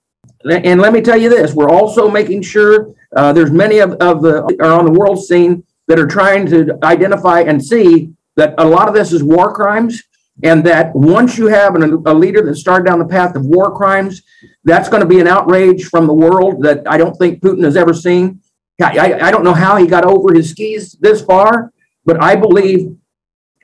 and 0.50 0.80
let 0.80 0.94
me 0.94 1.02
tell 1.02 1.18
you 1.18 1.28
this, 1.28 1.52
we're 1.52 1.68
also 1.68 2.10
making 2.10 2.42
sure 2.42 2.94
uh, 3.14 3.30
there's 3.34 3.50
many 3.50 3.78
of, 3.80 3.92
of 4.00 4.22
the 4.22 4.56
are 4.60 4.72
on 4.72 4.86
the 4.86 4.98
world 4.98 5.22
scene 5.22 5.64
that 5.88 5.98
are 5.98 6.06
trying 6.06 6.46
to 6.46 6.78
identify 6.82 7.40
and 7.40 7.62
see 7.62 8.14
that 8.36 8.54
a 8.56 8.64
lot 8.64 8.88
of 8.88 8.94
this 8.94 9.12
is 9.12 9.22
war 9.22 9.52
crimes 9.52 10.02
and 10.42 10.64
that 10.64 10.94
once 10.94 11.36
you 11.36 11.46
have 11.46 11.74
an, 11.74 12.02
a 12.06 12.14
leader 12.14 12.42
that 12.42 12.56
started 12.56 12.86
down 12.86 12.98
the 12.98 13.04
path 13.04 13.36
of 13.36 13.44
war 13.44 13.74
crimes, 13.74 14.22
that's 14.64 14.88
going 14.88 15.02
to 15.02 15.08
be 15.08 15.20
an 15.20 15.26
outrage 15.26 15.84
from 15.84 16.06
the 16.06 16.14
world 16.14 16.62
that 16.62 16.82
I 16.86 16.96
don't 16.96 17.14
think 17.16 17.42
Putin 17.42 17.64
has 17.64 17.76
ever 17.76 17.92
seen. 17.92 18.40
I, 18.82 19.28
I, 19.28 19.30
don't 19.30 19.44
know 19.44 19.54
how 19.54 19.76
he 19.76 19.86
got 19.86 20.04
over 20.04 20.34
his 20.34 20.50
skis 20.50 20.96
this 21.00 21.22
far, 21.22 21.72
but 22.04 22.20
I 22.20 22.34
believe, 22.34 22.96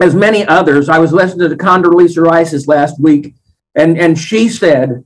as 0.00 0.14
many 0.14 0.46
others, 0.46 0.88
I 0.88 0.98
was 0.98 1.12
listening 1.12 1.48
to 1.48 1.56
Condoleezza 1.56 2.22
Rice 2.22 2.68
last 2.68 3.00
week, 3.00 3.34
and, 3.74 3.98
and 3.98 4.16
she 4.16 4.48
said 4.48 5.04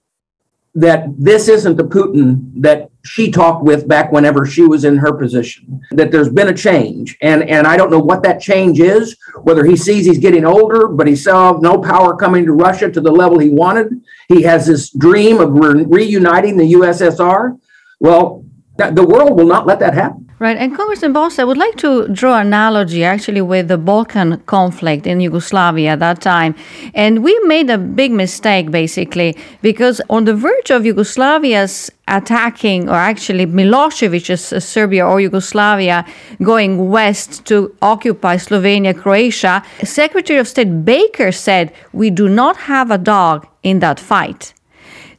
that 0.75 1.07
this 1.17 1.49
isn't 1.49 1.77
the 1.77 1.85
Putin 1.85 2.61
that 2.61 2.91
she 3.05 3.31
talked 3.31 3.65
with 3.65 3.89
back 3.89 4.13
whenever 4.13 4.47
she 4.47 4.63
was 4.63 4.85
in 4.85 4.97
her 4.97 5.13
position 5.13 5.81
that 5.91 6.11
there's 6.11 6.29
been 6.29 6.49
a 6.49 6.55
change. 6.55 7.17
And 7.21 7.43
and 7.49 7.67
i 7.67 7.77
don't 7.77 7.91
know 7.91 7.99
what 7.99 8.23
that 8.23 8.41
change 8.41 8.81
is 8.81 9.17
whether 9.43 9.65
he 9.65 9.77
sees 9.77 10.07
he's 10.07 10.19
getting 10.19 10.45
older 10.45 10.89
but 10.89 11.07
he 11.07 11.17
saw 11.17 11.59
no 11.59 11.79
power 11.79 12.17
coming 12.17 12.45
to 12.45 12.53
russia 12.53 12.91
to 12.91 13.01
the 13.01 13.11
level 13.11 13.39
he 13.39 13.51
wanted. 13.51 14.01
He 14.29 14.43
has 14.43 14.67
this 14.67 14.91
dream 14.91 15.41
of 15.41 15.53
re- 15.53 15.85
reuniting 15.85 16.57
the 16.57 16.73
ussr 16.75 17.59
well 18.01 18.45
the 18.77 19.07
world 19.07 19.37
will 19.37 19.47
not 19.47 19.67
let 19.67 19.81
that 19.81 19.95
happen 19.95 20.32
Right, 20.43 20.57
and 20.57 20.77
Congressman 20.77 21.13
Bost, 21.13 21.39
I 21.39 21.45
would 21.45 21.57
like 21.57 21.77
to 21.77 22.09
draw 22.09 22.41
analogy 22.41 23.05
actually 23.05 23.43
with 23.43 23.69
the 23.69 23.79
Balkan 23.79 24.39
conflict 24.47 25.07
in 25.07 25.21
Yugoslavia 25.21 25.91
at 25.91 26.01
that 26.01 26.21
time. 26.21 26.57
And 26.95 27.23
we 27.23 27.39
made 27.45 27.71
a 27.71 27.79
big 27.79 28.11
mistake 28.11 28.73
basically 28.73 29.37
because 29.61 30.01
on 30.11 30.25
the 30.25 30.35
verge 30.35 30.73
of 30.73 30.83
Yugoslavia's 30.83 31.93
attacking, 32.09 32.89
or 32.89 32.97
actually 32.97 33.47
Milosevic's 33.47 34.53
uh, 34.53 34.59
Serbia 34.59 35.07
or 35.07 35.21
Yugoslavia 35.21 36.05
going 36.43 36.89
west 36.89 37.45
to 37.47 37.73
occupy 37.81 38.35
Slovenia, 38.35 38.99
Croatia, 38.99 39.63
Secretary 39.85 40.41
of 40.41 40.49
State 40.49 40.85
Baker 40.85 41.31
said, 41.31 41.73
We 41.93 42.11
do 42.11 42.29
not 42.29 42.57
have 42.57 42.91
a 42.91 42.99
dog 42.99 43.47
in 43.63 43.79
that 43.79 44.01
fight. 44.01 44.55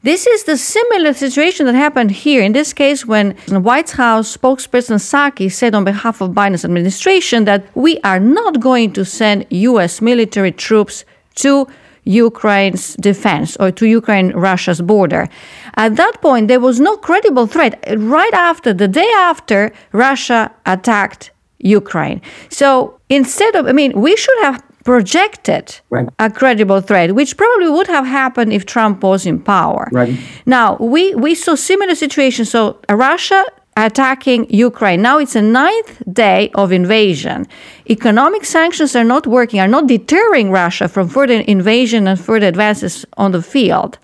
This 0.04 0.28
is 0.28 0.44
the 0.44 0.58
similar 0.58 1.14
situation 1.14 1.66
that 1.66 1.76
happened 1.76 2.12
here. 2.12 2.42
In 2.44 2.52
this 2.52 2.74
case, 2.74 3.06
when 3.06 3.38
White 3.48 3.92
House 3.92 4.36
spokesperson 4.36 5.00
Psaki 5.00 5.50
said 5.50 5.74
on 5.74 5.86
behalf 5.86 6.20
of 6.20 6.32
Biden's 6.32 6.66
administration 6.66 7.46
that 7.46 7.64
we 7.74 8.02
are 8.02 8.20
not 8.20 8.60
going 8.60 8.92
to 8.94 9.06
send 9.06 9.46
U.S. 9.50 10.02
military 10.02 10.52
troops 10.52 11.06
to 11.36 11.68
Ukraine's 12.04 12.96
defense 12.96 13.56
or 13.62 13.72
to 13.72 13.88
Ukraine 13.88 14.32
Russia's 14.32 14.82
border. 14.82 15.30
At 15.76 15.96
that 15.96 16.22
point, 16.22 16.50
there 16.50 16.60
was 16.60 16.82
no 16.82 16.98
credible 16.98 17.48
threat. 17.48 17.82
Right 17.98 18.34
after, 18.34 18.74
the 18.74 18.90
day 18.90 19.10
after, 19.16 19.72
Russia 19.94 20.52
attacked 20.66 21.32
Ukraine. 21.60 22.22
So 22.50 23.00
instead 23.08 23.56
of, 23.56 23.68
I 23.68 23.72
mean, 23.72 23.94
we 23.94 24.18
should 24.18 24.40
have 24.42 24.62
projected 24.84 25.80
right. 25.90 26.10
a 26.20 26.30
credible 26.30 26.82
threat, 26.82 27.16
which 27.16 27.38
probably 27.38 27.70
would 27.70 27.88
have 27.88 28.06
happened 28.06 28.52
if 28.54 28.66
Trump 28.66 29.04
was 29.04 29.26
in 29.26 29.40
power. 29.40 29.88
Right. 29.92 30.18
Now, 30.46 30.78
we, 30.78 31.16
we 31.16 31.36
saw 31.36 31.56
similar 31.56 31.96
situations. 31.96 32.50
So 32.50 32.80
Russia 32.90 33.46
attacking 33.76 34.50
Ukraine. 34.50 35.02
Now 35.02 35.18
it's 35.18 35.36
a 35.36 35.42
ninth 35.42 36.02
day 36.12 36.52
of 36.56 36.72
invasion. 36.72 37.48
Economic 37.90 38.46
sanctions 38.46 38.96
are 38.96 39.04
not 39.04 39.26
working, 39.26 39.60
are 39.60 39.68
not 39.68 39.88
deterring 39.88 40.52
Russia 40.52 40.88
from 40.88 41.08
further 41.08 41.40
invasion 41.42 42.08
and 42.08 42.20
further 42.20 42.48
advances 42.48 43.06
on 43.18 43.32
the 43.32 43.42
field. 43.42 43.98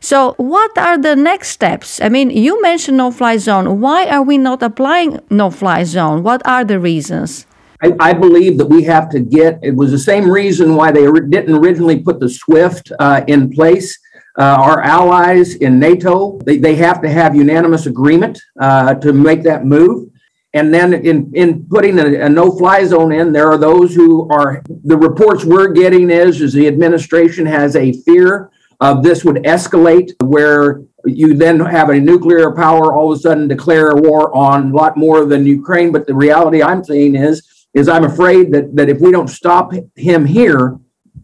So, 0.00 0.34
what 0.36 0.76
are 0.76 0.98
the 0.98 1.16
next 1.16 1.48
steps? 1.48 2.00
I 2.00 2.10
mean, 2.10 2.30
you 2.30 2.60
mentioned 2.60 2.98
no 2.98 3.10
fly 3.10 3.38
zone. 3.38 3.80
Why 3.80 4.06
are 4.06 4.22
we 4.22 4.36
not 4.38 4.62
applying 4.62 5.20
no 5.30 5.50
fly 5.50 5.84
zone? 5.84 6.22
What 6.22 6.46
are 6.46 6.64
the 6.64 6.78
reasons? 6.78 7.46
I, 7.82 7.94
I, 8.00 8.12
believe 8.12 8.58
that 8.58 8.66
we 8.66 8.82
have 8.84 9.10
to 9.10 9.20
get, 9.20 9.58
it 9.62 9.74
was 9.74 9.90
the 9.90 9.98
same 9.98 10.30
reason 10.30 10.74
why 10.74 10.90
they 10.90 11.02
didn't 11.02 11.54
originally 11.54 12.00
put 12.00 12.20
the 12.20 12.28
SWIFT 12.28 12.92
uh, 12.98 13.22
in 13.26 13.50
place. 13.50 13.98
Uh, 14.38 14.56
our 14.58 14.82
allies 14.82 15.56
in 15.56 15.78
NATO, 15.78 16.38
they, 16.44 16.58
they 16.58 16.74
have 16.76 17.00
to 17.02 17.08
have 17.08 17.34
unanimous 17.34 17.86
agreement 17.86 18.40
uh, 18.60 18.94
to 18.94 19.12
make 19.12 19.42
that 19.42 19.64
move. 19.64 20.10
And 20.52 20.72
then 20.72 20.94
in, 20.94 21.30
in 21.34 21.66
putting 21.68 21.98
a, 21.98 22.20
a 22.20 22.28
no-fly 22.28 22.84
zone 22.84 23.12
in, 23.12 23.32
there 23.32 23.50
are 23.50 23.58
those 23.58 23.94
who 23.94 24.28
are, 24.30 24.62
the 24.84 24.96
reports 24.96 25.44
we're 25.44 25.72
getting 25.72 26.10
is, 26.10 26.40
is 26.40 26.52
the 26.52 26.66
administration 26.66 27.44
has 27.46 27.76
a 27.76 27.92
fear 27.92 28.50
of 28.80 29.02
this 29.02 29.24
would 29.24 29.36
escalate 29.36 30.12
where 30.22 30.82
you 31.06 31.34
then 31.34 31.60
have 31.60 31.90
a 31.90 32.00
nuclear 32.00 32.52
power 32.52 32.94
all 32.94 33.12
of 33.12 33.18
a 33.18 33.20
sudden 33.20 33.48
declare 33.48 33.94
war 33.94 34.34
on 34.36 34.70
a 34.70 34.74
lot 34.74 34.96
more 34.96 35.24
than 35.24 35.46
Ukraine. 35.46 35.92
But 35.92 36.06
the 36.06 36.14
reality 36.14 36.62
I'm 36.62 36.84
seeing 36.84 37.14
is 37.14 37.55
is 37.76 37.88
I'm 37.88 38.04
afraid 38.04 38.52
that, 38.52 38.74
that 38.74 38.88
if 38.88 39.00
we 39.00 39.12
don't 39.12 39.28
stop 39.28 39.72
him 39.94 40.24
here, 40.24 40.78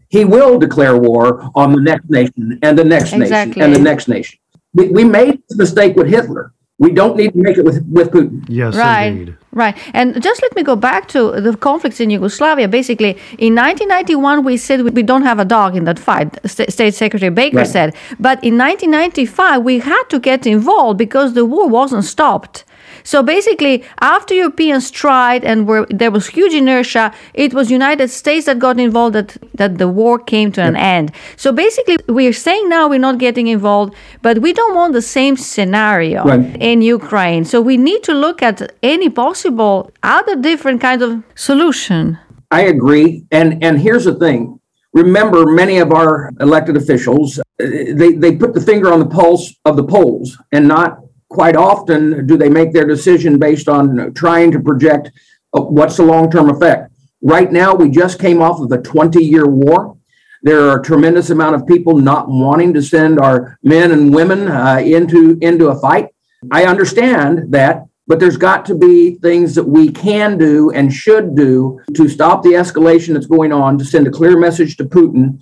he 0.07 0.23
will 0.23 0.59
declare 0.59 0.95
war 0.95 1.49
on 1.55 1.73
the 1.73 1.81
next 1.81 2.07
nation 2.09 2.59
and 2.61 2.77
the 2.77 2.83
next 2.83 3.11
exactly. 3.11 3.59
nation 3.59 3.61
and 3.63 3.75
the 3.75 3.79
next 3.79 4.07
nation. 4.07 4.37
We, 4.73 4.89
we 4.89 5.03
made 5.03 5.41
the 5.49 5.57
mistake 5.57 5.95
with 5.95 6.07
Hitler. 6.07 6.53
We 6.77 6.91
don't 6.91 7.15
need 7.17 7.31
to 7.33 7.37
make 7.37 7.57
it 7.57 7.65
with, 7.65 7.83
with 7.87 8.09
Putin. 8.11 8.45
Yes, 8.47 8.75
right, 8.75 9.05
indeed. 9.05 9.37
Right. 9.51 9.75
And 9.93 10.21
just 10.21 10.41
let 10.41 10.55
me 10.55 10.63
go 10.63 10.75
back 10.75 11.07
to 11.09 11.39
the 11.39 11.55
conflicts 11.55 11.99
in 11.99 12.09
Yugoslavia. 12.09 12.67
Basically, 12.67 13.11
in 13.37 13.55
1991, 13.55 14.43
we 14.43 14.57
said 14.57 14.81
we 14.81 15.03
don't 15.03 15.23
have 15.23 15.39
a 15.39 15.45
dog 15.45 15.75
in 15.75 15.85
that 15.85 15.99
fight, 15.99 16.27
State 16.45 16.93
Secretary 16.93 17.29
Baker 17.29 17.57
right. 17.57 17.67
said. 17.67 17.95
But 18.19 18.43
in 18.43 18.57
1995, 18.57 19.63
we 19.63 19.79
had 19.79 20.03
to 20.09 20.19
get 20.19 20.45
involved 20.45 20.97
because 20.97 21.33
the 21.33 21.45
war 21.45 21.67
wasn't 21.67 22.05
stopped. 22.05 22.65
So 23.03 23.23
basically, 23.23 23.83
after 24.01 24.33
Europeans 24.33 24.91
tried 24.91 25.43
and 25.43 25.67
were, 25.67 25.85
there 25.89 26.11
was 26.11 26.27
huge 26.27 26.53
inertia, 26.53 27.13
it 27.33 27.53
was 27.53 27.69
United 27.69 28.09
States 28.09 28.45
that 28.45 28.59
got 28.59 28.79
involved 28.79 29.15
that, 29.15 29.37
that 29.53 29.77
the 29.77 29.87
war 29.87 30.19
came 30.19 30.51
to 30.53 30.61
an 30.61 30.75
end. 30.75 31.11
So 31.35 31.51
basically, 31.51 31.97
we're 32.07 32.33
saying 32.33 32.69
now 32.69 32.87
we're 32.87 32.99
not 32.99 33.17
getting 33.17 33.47
involved, 33.47 33.93
but 34.21 34.39
we 34.39 34.53
don't 34.53 34.75
want 34.75 34.93
the 34.93 35.01
same 35.01 35.37
scenario 35.37 36.23
right. 36.23 36.57
in 36.61 36.81
Ukraine. 36.81 37.45
So 37.45 37.61
we 37.61 37.77
need 37.77 38.03
to 38.03 38.13
look 38.13 38.41
at 38.41 38.73
any 38.81 39.09
possible 39.09 39.91
other 40.01 40.35
different 40.35 40.81
kind 40.81 41.01
of 41.01 41.23
solution. 41.35 42.17
I 42.51 42.61
agree. 42.61 43.25
And 43.31 43.63
and 43.63 43.79
here's 43.79 44.05
the 44.05 44.15
thing. 44.15 44.59
Remember, 44.93 45.45
many 45.47 45.79
of 45.79 45.91
our 45.91 46.31
elected 46.39 46.77
officials, 46.77 47.39
uh, 47.39 47.43
they, 47.59 48.13
they 48.13 48.35
put 48.35 48.53
the 48.53 48.61
finger 48.61 48.93
on 48.93 48.99
the 48.99 49.07
pulse 49.07 49.55
of 49.65 49.75
the 49.75 49.83
polls 49.83 50.37
and 50.51 50.67
not 50.67 50.99
quite 51.33 51.55
often 51.55 52.25
do 52.27 52.37
they 52.37 52.49
make 52.49 52.71
their 52.71 52.85
decision 52.85 53.39
based 53.39 53.67
on 53.67 54.13
trying 54.13 54.51
to 54.51 54.59
project 54.59 55.11
uh, 55.53 55.61
what's 55.61 55.97
the 55.97 56.03
long-term 56.03 56.49
effect. 56.49 56.91
Right 57.21 57.51
now, 57.51 57.73
we 57.73 57.89
just 57.89 58.19
came 58.19 58.41
off 58.41 58.59
of 58.59 58.71
a 58.71 58.77
20-year 58.77 59.47
war. 59.47 59.97
There 60.41 60.67
are 60.67 60.79
a 60.79 60.83
tremendous 60.83 61.29
amount 61.29 61.55
of 61.55 61.65
people 61.65 61.97
not 61.97 62.27
wanting 62.27 62.73
to 62.73 62.81
send 62.81 63.19
our 63.19 63.57
men 63.63 63.91
and 63.91 64.13
women 64.13 64.49
uh, 64.49 64.81
into 64.83 65.37
into 65.41 65.69
a 65.69 65.79
fight. 65.79 66.09
I 66.51 66.65
understand 66.65 67.53
that, 67.53 67.85
but 68.07 68.19
there's 68.19 68.35
got 68.35 68.65
to 68.65 68.75
be 68.75 69.15
things 69.15 69.55
that 69.55 69.63
we 69.63 69.89
can 69.89 70.37
do 70.37 70.71
and 70.71 70.91
should 70.91 71.35
do 71.35 71.79
to 71.95 72.09
stop 72.09 72.43
the 72.43 72.49
escalation 72.49 73.13
that's 73.13 73.25
going 73.25 73.53
on, 73.53 73.77
to 73.77 73.85
send 73.85 74.05
a 74.05 74.11
clear 74.11 74.37
message 74.37 74.75
to 74.77 74.83
Putin. 74.83 75.41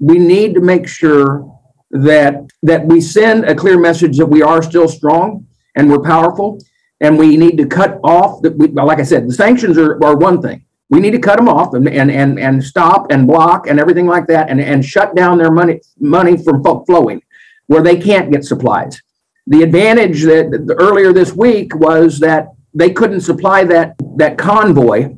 We 0.00 0.18
need 0.18 0.54
to 0.54 0.60
make 0.60 0.88
sure 0.88 1.59
that 1.90 2.50
that 2.62 2.86
we 2.86 3.00
send 3.00 3.44
a 3.44 3.54
clear 3.54 3.78
message 3.78 4.16
that 4.18 4.26
we 4.26 4.42
are 4.42 4.62
still 4.62 4.88
strong 4.88 5.46
and 5.76 5.90
we're 5.90 6.02
powerful, 6.02 6.58
and 7.00 7.18
we 7.18 7.36
need 7.36 7.56
to 7.58 7.66
cut 7.66 7.98
off. 8.04 8.42
The, 8.42 8.50
we, 8.50 8.68
like 8.68 9.00
I 9.00 9.04
said, 9.04 9.28
the 9.28 9.34
sanctions 9.34 9.78
are, 9.78 10.02
are 10.04 10.16
one 10.16 10.40
thing. 10.42 10.64
We 10.88 11.00
need 11.00 11.12
to 11.12 11.18
cut 11.18 11.36
them 11.36 11.48
off 11.48 11.74
and, 11.74 11.88
and 11.88 12.10
and 12.10 12.38
and 12.38 12.62
stop 12.62 13.10
and 13.10 13.26
block 13.26 13.68
and 13.68 13.78
everything 13.78 14.06
like 14.06 14.26
that, 14.28 14.50
and 14.50 14.60
and 14.60 14.84
shut 14.84 15.14
down 15.14 15.38
their 15.38 15.50
money 15.50 15.80
money 15.98 16.36
from 16.36 16.62
flowing 16.62 17.22
where 17.66 17.82
they 17.82 17.96
can't 17.96 18.32
get 18.32 18.44
supplies. 18.44 19.00
The 19.46 19.62
advantage 19.62 20.22
that 20.24 20.76
earlier 20.78 21.12
this 21.12 21.32
week 21.32 21.74
was 21.74 22.18
that 22.20 22.48
they 22.74 22.90
couldn't 22.90 23.20
supply 23.20 23.64
that 23.64 23.94
that 24.16 24.38
convoy, 24.38 25.14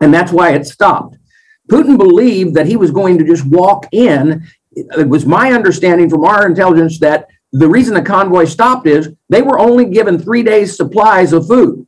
and 0.00 0.12
that's 0.12 0.32
why 0.32 0.52
it 0.52 0.66
stopped. 0.66 1.16
Putin 1.70 1.98
believed 1.98 2.54
that 2.54 2.66
he 2.66 2.76
was 2.76 2.90
going 2.90 3.18
to 3.18 3.24
just 3.24 3.46
walk 3.46 3.86
in 3.92 4.46
it 4.76 5.08
was 5.08 5.24
my 5.24 5.52
understanding 5.52 6.10
from 6.10 6.24
our 6.24 6.46
intelligence 6.46 6.98
that 7.00 7.28
the 7.52 7.68
reason 7.68 7.94
the 7.94 8.02
convoy 8.02 8.44
stopped 8.44 8.86
is 8.86 9.08
they 9.30 9.42
were 9.42 9.58
only 9.58 9.86
given 9.86 10.18
three 10.18 10.42
days 10.42 10.76
supplies 10.76 11.32
of 11.32 11.46
food. 11.46 11.86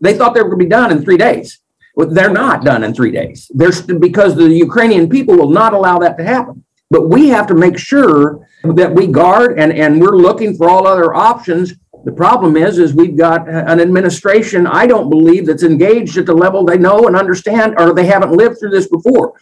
They 0.00 0.14
thought 0.14 0.34
they 0.34 0.42
were 0.42 0.48
going 0.48 0.58
to 0.58 0.64
be 0.64 0.68
done 0.68 0.90
in 0.90 1.02
three 1.02 1.16
days. 1.16 1.60
Well, 1.94 2.08
they're 2.08 2.32
not 2.32 2.64
done 2.64 2.82
in 2.82 2.94
three 2.94 3.12
days. 3.12 3.50
There's 3.54 3.82
because 3.82 4.34
the 4.34 4.48
Ukrainian 4.48 5.08
people 5.08 5.36
will 5.36 5.50
not 5.50 5.74
allow 5.74 5.98
that 6.00 6.18
to 6.18 6.24
happen. 6.24 6.64
But 6.90 7.08
we 7.08 7.28
have 7.28 7.46
to 7.46 7.54
make 7.54 7.78
sure 7.78 8.46
that 8.64 8.94
we 8.94 9.06
guard 9.06 9.58
and, 9.58 9.72
and 9.72 10.00
we're 10.00 10.16
looking 10.16 10.56
for 10.56 10.68
all 10.68 10.86
other 10.86 11.14
options. 11.14 11.74
The 12.04 12.12
problem 12.12 12.56
is, 12.56 12.78
is 12.78 12.94
we've 12.94 13.16
got 13.16 13.48
an 13.48 13.80
administration, 13.80 14.66
I 14.66 14.86
don't 14.86 15.08
believe, 15.08 15.46
that's 15.46 15.62
engaged 15.62 16.18
at 16.18 16.26
the 16.26 16.34
level 16.34 16.64
they 16.64 16.76
know 16.76 17.06
and 17.06 17.16
understand, 17.16 17.76
or 17.78 17.94
they 17.94 18.06
haven't 18.06 18.32
lived 18.32 18.58
through 18.58 18.70
this 18.70 18.88
before. 18.88 19.34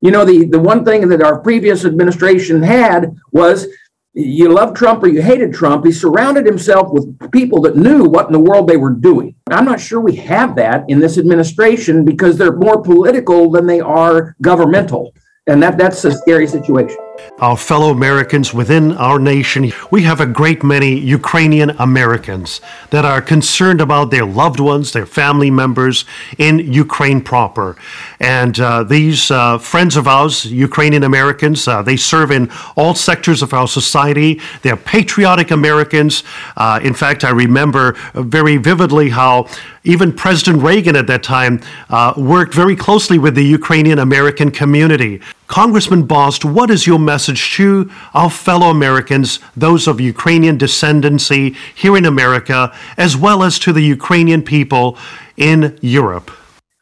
You 0.00 0.10
know, 0.10 0.24
the, 0.24 0.46
the 0.46 0.58
one 0.58 0.84
thing 0.84 1.08
that 1.08 1.22
our 1.22 1.40
previous 1.40 1.84
administration 1.84 2.62
had 2.62 3.16
was 3.32 3.68
you 4.12 4.48
loved 4.48 4.76
Trump 4.76 5.02
or 5.02 5.08
you 5.08 5.22
hated 5.22 5.52
Trump. 5.52 5.84
He 5.84 5.92
surrounded 5.92 6.46
himself 6.46 6.92
with 6.92 7.30
people 7.30 7.60
that 7.62 7.76
knew 7.76 8.04
what 8.04 8.26
in 8.26 8.32
the 8.32 8.40
world 8.40 8.68
they 8.68 8.76
were 8.76 8.90
doing. 8.90 9.36
I'm 9.50 9.64
not 9.64 9.80
sure 9.80 10.00
we 10.00 10.16
have 10.16 10.56
that 10.56 10.84
in 10.88 10.98
this 10.98 11.18
administration 11.18 12.04
because 12.04 12.36
they're 12.36 12.56
more 12.56 12.82
political 12.82 13.50
than 13.50 13.66
they 13.66 13.80
are 13.80 14.34
governmental. 14.42 15.12
And 15.46 15.62
that, 15.62 15.78
that's 15.78 16.04
a 16.04 16.12
scary 16.12 16.46
situation. 16.46 16.96
Our 17.40 17.56
fellow 17.56 17.90
Americans 17.90 18.52
within 18.52 18.92
our 18.92 19.18
nation, 19.18 19.72
we 19.90 20.02
have 20.02 20.20
a 20.20 20.26
great 20.26 20.62
many 20.62 20.98
Ukrainian 20.98 21.70
Americans 21.78 22.60
that 22.90 23.04
are 23.04 23.22
concerned 23.22 23.80
about 23.80 24.10
their 24.10 24.26
loved 24.26 24.60
ones, 24.60 24.92
their 24.92 25.06
family 25.06 25.50
members 25.50 26.04
in 26.38 26.58
Ukraine 26.58 27.20
proper. 27.22 27.76
And 28.20 28.58
uh, 28.60 28.84
these 28.84 29.30
uh, 29.30 29.58
friends 29.58 29.96
of 29.96 30.06
ours, 30.06 30.44
Ukrainian 30.44 31.04
Americans, 31.04 31.66
uh, 31.66 31.82
they 31.82 31.96
serve 31.96 32.30
in 32.30 32.50
all 32.76 32.94
sectors 32.94 33.40
of 33.42 33.54
our 33.54 33.68
society. 33.68 34.40
They're 34.62 34.76
patriotic 34.76 35.50
Americans. 35.50 36.22
Uh, 36.56 36.80
in 36.82 36.92
fact, 36.92 37.24
I 37.24 37.30
remember 37.30 37.96
very 38.14 38.58
vividly 38.58 39.08
how 39.10 39.48
even 39.84 40.12
President 40.12 40.62
Reagan 40.62 40.94
at 40.94 41.06
that 41.06 41.22
time 41.22 41.62
uh, 41.88 42.12
worked 42.16 42.52
very 42.52 42.76
closely 42.76 43.18
with 43.18 43.34
the 43.34 43.44
Ukrainian 43.44 43.98
American 43.98 44.50
community. 44.50 45.20
Congressman 45.50 46.04
Bost, 46.04 46.44
what 46.44 46.70
is 46.70 46.86
your 46.86 47.00
message 47.00 47.54
to 47.56 47.90
our 48.14 48.30
fellow 48.30 48.68
Americans, 48.68 49.40
those 49.56 49.88
of 49.88 50.00
Ukrainian 50.00 50.56
descendancy 50.56 51.56
here 51.74 51.96
in 51.96 52.06
America, 52.06 52.72
as 52.96 53.16
well 53.16 53.42
as 53.42 53.58
to 53.58 53.72
the 53.72 53.82
Ukrainian 53.82 54.42
people 54.42 54.96
in 55.36 55.76
Europe? 55.80 56.30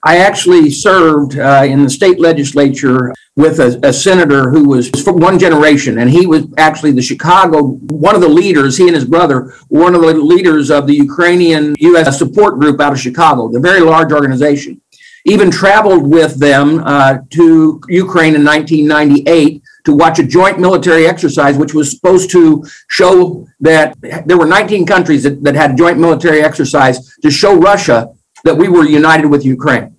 I 0.04 0.18
actually 0.18 0.68
served 0.68 1.38
uh, 1.38 1.64
in 1.66 1.82
the 1.82 1.88
state 1.88 2.20
legislature 2.20 3.14
with 3.36 3.58
a, 3.58 3.80
a, 3.82 3.92
senator 3.92 4.50
who 4.50 4.68
was 4.68 4.90
from 5.02 5.16
one 5.18 5.38
generation, 5.38 5.98
and 5.98 6.10
he 6.10 6.26
was 6.26 6.44
actually 6.58 6.92
the 6.92 7.00
Chicago, 7.00 7.78
one 8.08 8.14
of 8.14 8.20
the 8.20 8.28
leaders, 8.28 8.76
he 8.76 8.86
and 8.86 8.94
his 8.94 9.06
brother, 9.06 9.54
were 9.70 9.80
one 9.80 9.94
of 9.94 10.02
the 10.02 10.12
leaders 10.12 10.70
of 10.70 10.86
the 10.86 10.94
Ukrainian 10.94 11.74
U.S. 11.78 12.18
support 12.18 12.58
group 12.58 12.80
out 12.80 12.92
of 12.92 13.00
Chicago, 13.00 13.48
the 13.48 13.60
very 13.60 13.80
large 13.80 14.12
organization. 14.12 14.80
Even 15.28 15.50
traveled 15.50 16.10
with 16.10 16.38
them 16.40 16.66
uh, 16.84 17.18
to 17.30 17.80
Ukraine 17.88 18.34
in 18.34 18.44
1998 18.44 19.62
to 19.84 19.92
watch 19.94 20.18
a 20.18 20.26
joint 20.26 20.58
military 20.58 21.06
exercise, 21.06 21.56
which 21.56 21.74
was 21.74 21.90
supposed 21.90 22.30
to 22.30 22.64
show 22.88 23.46
that 23.60 23.96
there 24.26 24.38
were 24.38 24.46
19 24.46 24.86
countries 24.86 25.22
that, 25.24 25.42
that 25.44 25.54
had 25.54 25.76
joint 25.76 25.98
military 25.98 26.40
exercise 26.42 26.96
to 27.22 27.30
show 27.30 27.56
Russia 27.56 27.98
that 28.44 28.56
we 28.56 28.68
were 28.68 28.84
united 28.84 29.26
with 29.26 29.44
Ukraine 29.44 29.98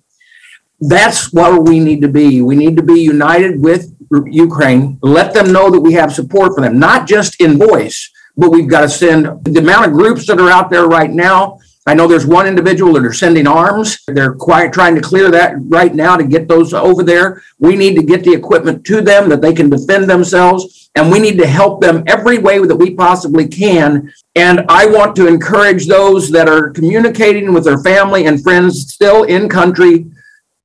that's 0.80 1.32
what 1.32 1.64
we 1.64 1.78
need 1.78 2.00
to 2.00 2.08
be. 2.08 2.40
We 2.40 2.56
need 2.56 2.76
to 2.76 2.82
be 2.82 3.00
united 3.00 3.60
with 3.60 3.94
Ukraine, 4.26 4.98
let 5.02 5.34
them 5.34 5.52
know 5.52 5.70
that 5.70 5.80
we 5.80 5.92
have 5.92 6.12
support 6.12 6.54
for 6.54 6.62
them, 6.62 6.78
not 6.78 7.06
just 7.06 7.40
in 7.40 7.58
voice, 7.58 8.10
but 8.36 8.50
we've 8.50 8.68
got 8.68 8.80
to 8.80 8.88
send 8.88 9.44
the 9.44 9.60
amount 9.60 9.86
of 9.86 9.92
groups 9.92 10.26
that 10.26 10.40
are 10.40 10.50
out 10.50 10.70
there 10.70 10.86
right 10.86 11.10
now. 11.10 11.58
I 11.90 11.94
know 11.94 12.06
there's 12.06 12.24
one 12.24 12.46
individual 12.46 12.92
that 12.92 13.04
are 13.04 13.12
sending 13.12 13.48
arms. 13.48 13.98
They're 14.06 14.34
quite 14.34 14.72
trying 14.72 14.94
to 14.94 15.00
clear 15.00 15.28
that 15.32 15.56
right 15.58 15.92
now 15.92 16.16
to 16.16 16.22
get 16.22 16.46
those 16.46 16.72
over 16.72 17.02
there. 17.02 17.42
We 17.58 17.74
need 17.74 17.96
to 17.96 18.04
get 18.04 18.22
the 18.22 18.32
equipment 18.32 18.84
to 18.84 19.00
them 19.00 19.28
that 19.28 19.40
they 19.40 19.52
can 19.52 19.68
defend 19.68 20.08
themselves, 20.08 20.88
and 20.94 21.10
we 21.10 21.18
need 21.18 21.36
to 21.38 21.48
help 21.48 21.80
them 21.80 22.04
every 22.06 22.38
way 22.38 22.64
that 22.64 22.76
we 22.76 22.94
possibly 22.94 23.48
can. 23.48 24.12
And 24.36 24.64
I 24.68 24.86
want 24.86 25.16
to 25.16 25.26
encourage 25.26 25.88
those 25.88 26.30
that 26.30 26.48
are 26.48 26.70
communicating 26.70 27.52
with 27.52 27.64
their 27.64 27.82
family 27.82 28.26
and 28.26 28.40
friends 28.40 28.92
still 28.94 29.24
in 29.24 29.48
country 29.48 30.06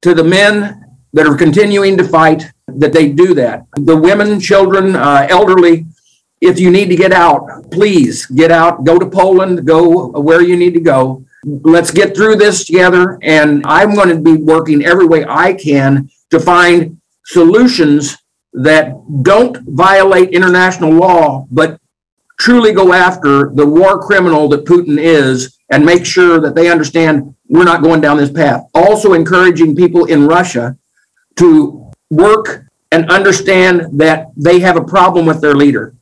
to 0.03 0.13
the 0.13 0.23
men 0.23 0.95
that 1.13 1.25
are 1.25 1.35
continuing 1.35 1.97
to 1.97 2.07
fight 2.07 2.51
that 2.67 2.93
they 2.93 3.11
do 3.11 3.33
that. 3.33 3.65
The 3.77 3.97
women, 3.97 4.39
children, 4.39 4.95
uh, 4.95 5.25
elderly, 5.27 5.87
if 6.41 6.59
you 6.59 6.69
need 6.69 6.89
to 6.89 6.95
get 6.95 7.11
out, 7.11 7.71
please 7.71 8.25
get 8.27 8.51
out, 8.51 8.83
go 8.83 8.99
to 8.99 9.09
Poland, 9.09 9.65
go 9.65 10.09
where 10.09 10.41
you 10.41 10.57
need 10.57 10.73
to 10.73 10.79
go. 10.79 11.25
Let's 11.43 11.91
get 11.91 12.15
through 12.15 12.37
this 12.37 12.65
together. 12.65 13.19
And 13.21 13.63
I'm 13.65 13.95
going 13.95 14.09
to 14.09 14.19
be 14.19 14.41
working 14.41 14.83
every 14.85 15.05
way 15.05 15.25
I 15.27 15.53
can 15.53 16.09
to 16.31 16.39
find 16.39 16.99
solutions 17.25 18.17
that 18.53 18.95
don't 19.21 19.57
violate 19.67 20.29
international 20.29 20.91
law, 20.91 21.47
but 21.51 21.79
truly 22.39 22.73
go 22.73 22.93
after 22.93 23.51
the 23.53 23.65
war 23.65 24.01
criminal 24.01 24.47
that 24.49 24.65
Putin 24.65 24.97
is 24.99 25.57
and 25.69 25.85
make 25.85 26.05
sure 26.05 26.39
that 26.39 26.55
they 26.55 26.69
understand 26.69 27.35
we're 27.47 27.63
not 27.63 27.81
going 27.81 28.01
down 28.01 28.17
this 28.17 28.31
path. 28.31 28.63
Also, 28.73 29.13
encouraging 29.13 29.75
people 29.75 30.05
in 30.05 30.27
Russia 30.27 30.77
to 31.37 31.91
work 32.09 32.65
and 32.91 33.09
understand 33.09 33.99
that 33.99 34.27
they 34.37 34.59
have 34.59 34.77
a 34.77 34.83
problem 34.83 35.25
with 35.25 35.41
their 35.41 35.55
leader 35.55 35.95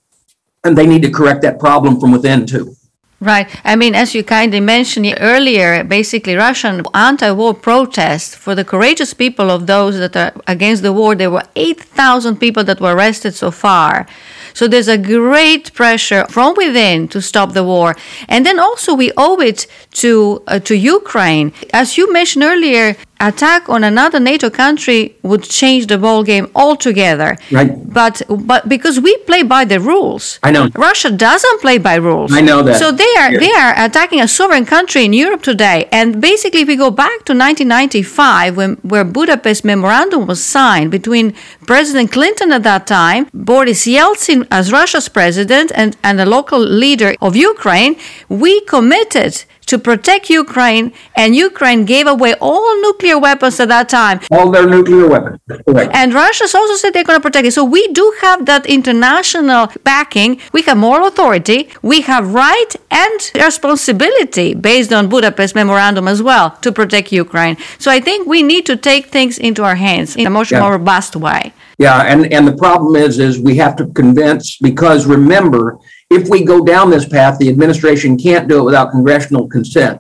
and 0.64 0.78
they 0.78 0.88
need 0.88 1.02
to 1.02 1.12
correct 1.12 1.42
that 1.42 1.60
problem 1.60 2.00
from 2.00 2.12
within 2.12 2.46
too. 2.46 2.76
Right. 3.20 3.48
I 3.64 3.78
mean, 3.78 3.96
as 3.96 4.14
you 4.14 4.22
kindly 4.22 4.60
mentioned 4.60 5.18
earlier, 5.22 5.82
basically 5.86 6.36
Russian 6.36 6.84
anti-war 6.94 7.54
protests 7.54 8.36
for 8.36 8.54
the 8.54 8.66
courageous 8.66 9.14
people 9.14 9.50
of 9.50 9.66
those 9.66 9.98
that 9.98 10.14
are 10.18 10.34
against 10.46 10.84
the 10.84 10.92
war. 10.92 11.16
There 11.16 11.32
were 11.32 11.46
8,000 11.56 12.36
people 12.38 12.66
that 12.66 12.82
were 12.82 12.94
arrested 12.94 13.34
so 13.34 13.50
far. 13.50 14.08
So 14.54 14.68
there's 14.68 14.90
a 14.90 14.98
great 14.98 15.74
pressure 15.74 16.26
from 16.30 16.54
within 16.58 17.08
to 17.10 17.22
stop 17.22 17.54
the 17.54 17.64
war. 17.64 17.96
And 18.28 18.46
then 18.46 18.60
also 18.60 18.94
we 18.94 19.14
owe 19.16 19.40
it 19.40 19.68
to 20.02 20.44
uh, 20.48 20.60
to 20.60 20.76
Ukraine. 20.76 21.54
As 21.72 21.98
you 21.98 22.12
mentioned 22.12 22.44
earlier, 22.44 22.98
attack 23.28 23.70
on 23.70 23.84
another 23.84 24.20
NATO 24.20 24.50
country 24.50 25.16
would 25.24 25.44
change 25.44 25.88
the 25.88 25.98
ball 25.98 26.24
game 26.24 26.48
altogether. 26.56 27.38
Right. 27.52 27.72
But 28.00 28.22
but 28.30 28.68
because 28.68 29.00
we 29.00 29.16
play 29.30 29.44
by 29.44 29.66
the 29.66 29.80
rules. 29.80 30.40
I 30.44 30.52
know. 30.52 30.70
Russia 30.76 31.10
doesn't 31.12 31.62
play 31.62 31.78
by 31.78 31.96
rules. 31.96 32.32
I 32.34 32.42
know 32.42 32.62
that. 32.64 32.78
So 32.78 32.92
they 32.92 33.14
are 33.22 33.32
they 33.46 33.52
are 33.52 33.74
attacking 33.86 34.22
a 34.22 34.28
sovereign 34.28 34.66
country 34.66 35.06
in 35.06 35.14
Europe 35.14 35.44
today. 35.44 35.88
And 35.92 36.22
basically 36.22 36.62
if 36.62 36.68
we 36.68 36.76
go 36.76 36.92
back 36.92 37.18
to 37.28 37.34
1995 37.34 38.58
when 38.58 38.72
where 38.92 39.06
Budapest 39.06 39.64
memorandum 39.64 40.28
was 40.28 40.44
signed 40.44 40.92
between 40.92 41.34
President 41.66 42.12
Clinton 42.12 42.52
at 42.52 42.64
that 42.64 42.88
time, 42.88 43.28
Boris 43.34 43.86
Yeltsin 43.86 44.48
as 44.52 44.72
Russia's 44.72 45.10
president 45.10 45.72
and, 45.76 45.96
and 46.04 46.20
a 46.20 46.26
local 46.26 46.60
leader 46.60 47.16
of 47.22 47.36
Ukraine, 47.36 47.96
we 48.30 48.62
committed 48.62 49.46
to 49.74 49.80
protect 49.80 50.30
Ukraine, 50.30 50.94
and 51.16 51.36
Ukraine 51.36 51.84
gave 51.94 52.06
away 52.16 52.34
all 52.40 52.70
nuclear 52.88 53.18
weapons 53.18 53.60
at 53.60 53.70
that 53.70 53.90
time. 53.90 54.20
All 54.30 54.52
their 54.52 54.68
nuclear 54.76 55.08
weapons. 55.14 55.40
Correct. 55.68 55.90
And 56.00 56.14
Russia 56.14 56.46
also 56.60 56.76
said 56.76 56.92
they're 56.94 57.10
going 57.12 57.20
to 57.22 57.28
protect 57.28 57.48
it. 57.48 57.54
So 57.54 57.64
we 57.66 57.84
do 58.00 58.06
have 58.22 58.46
that 58.46 58.64
international 58.68 59.64
backing. 59.84 60.32
We 60.56 60.62
have 60.68 60.78
moral 60.78 61.08
authority. 61.08 61.60
We 61.82 62.02
have 62.02 62.24
right 62.36 62.72
and 62.92 63.20
responsibility 63.36 64.54
based 64.54 64.94
on 64.94 65.10
Budapest 65.10 65.56
memorandum 65.56 66.08
as 66.08 66.22
well 66.22 66.52
to 66.66 66.72
protect 66.72 67.12
Ukraine. 67.12 67.58
So 67.80 67.90
I 67.90 68.00
think 68.00 68.28
we 68.28 68.44
need 68.44 68.68
to 68.68 68.76
take 68.78 69.08
things 69.08 69.40
into 69.40 69.64
our 69.64 69.78
hands 69.88 70.16
in 70.16 70.28
a 70.28 70.30
much 70.30 70.52
yeah. 70.52 70.62
more 70.62 70.74
robust 70.74 71.16
way. 71.16 71.52
Yeah, 71.80 72.02
and, 72.04 72.32
and 72.32 72.48
the 72.48 72.58
problem 72.66 72.96
is 72.96 73.18
is 73.18 73.40
we 73.40 73.56
have 73.58 73.76
to 73.78 73.88
convince 73.88 74.58
because 74.58 75.08
remember 75.08 75.80
if 76.14 76.30
we 76.30 76.44
go 76.44 76.64
down 76.64 76.90
this 76.90 77.08
path, 77.08 77.38
the 77.38 77.50
administration 77.50 78.18
can't 78.18 78.48
do 78.48 78.60
it 78.60 78.64
without 78.64 78.92
congressional 78.92 79.48
consent. 79.48 80.00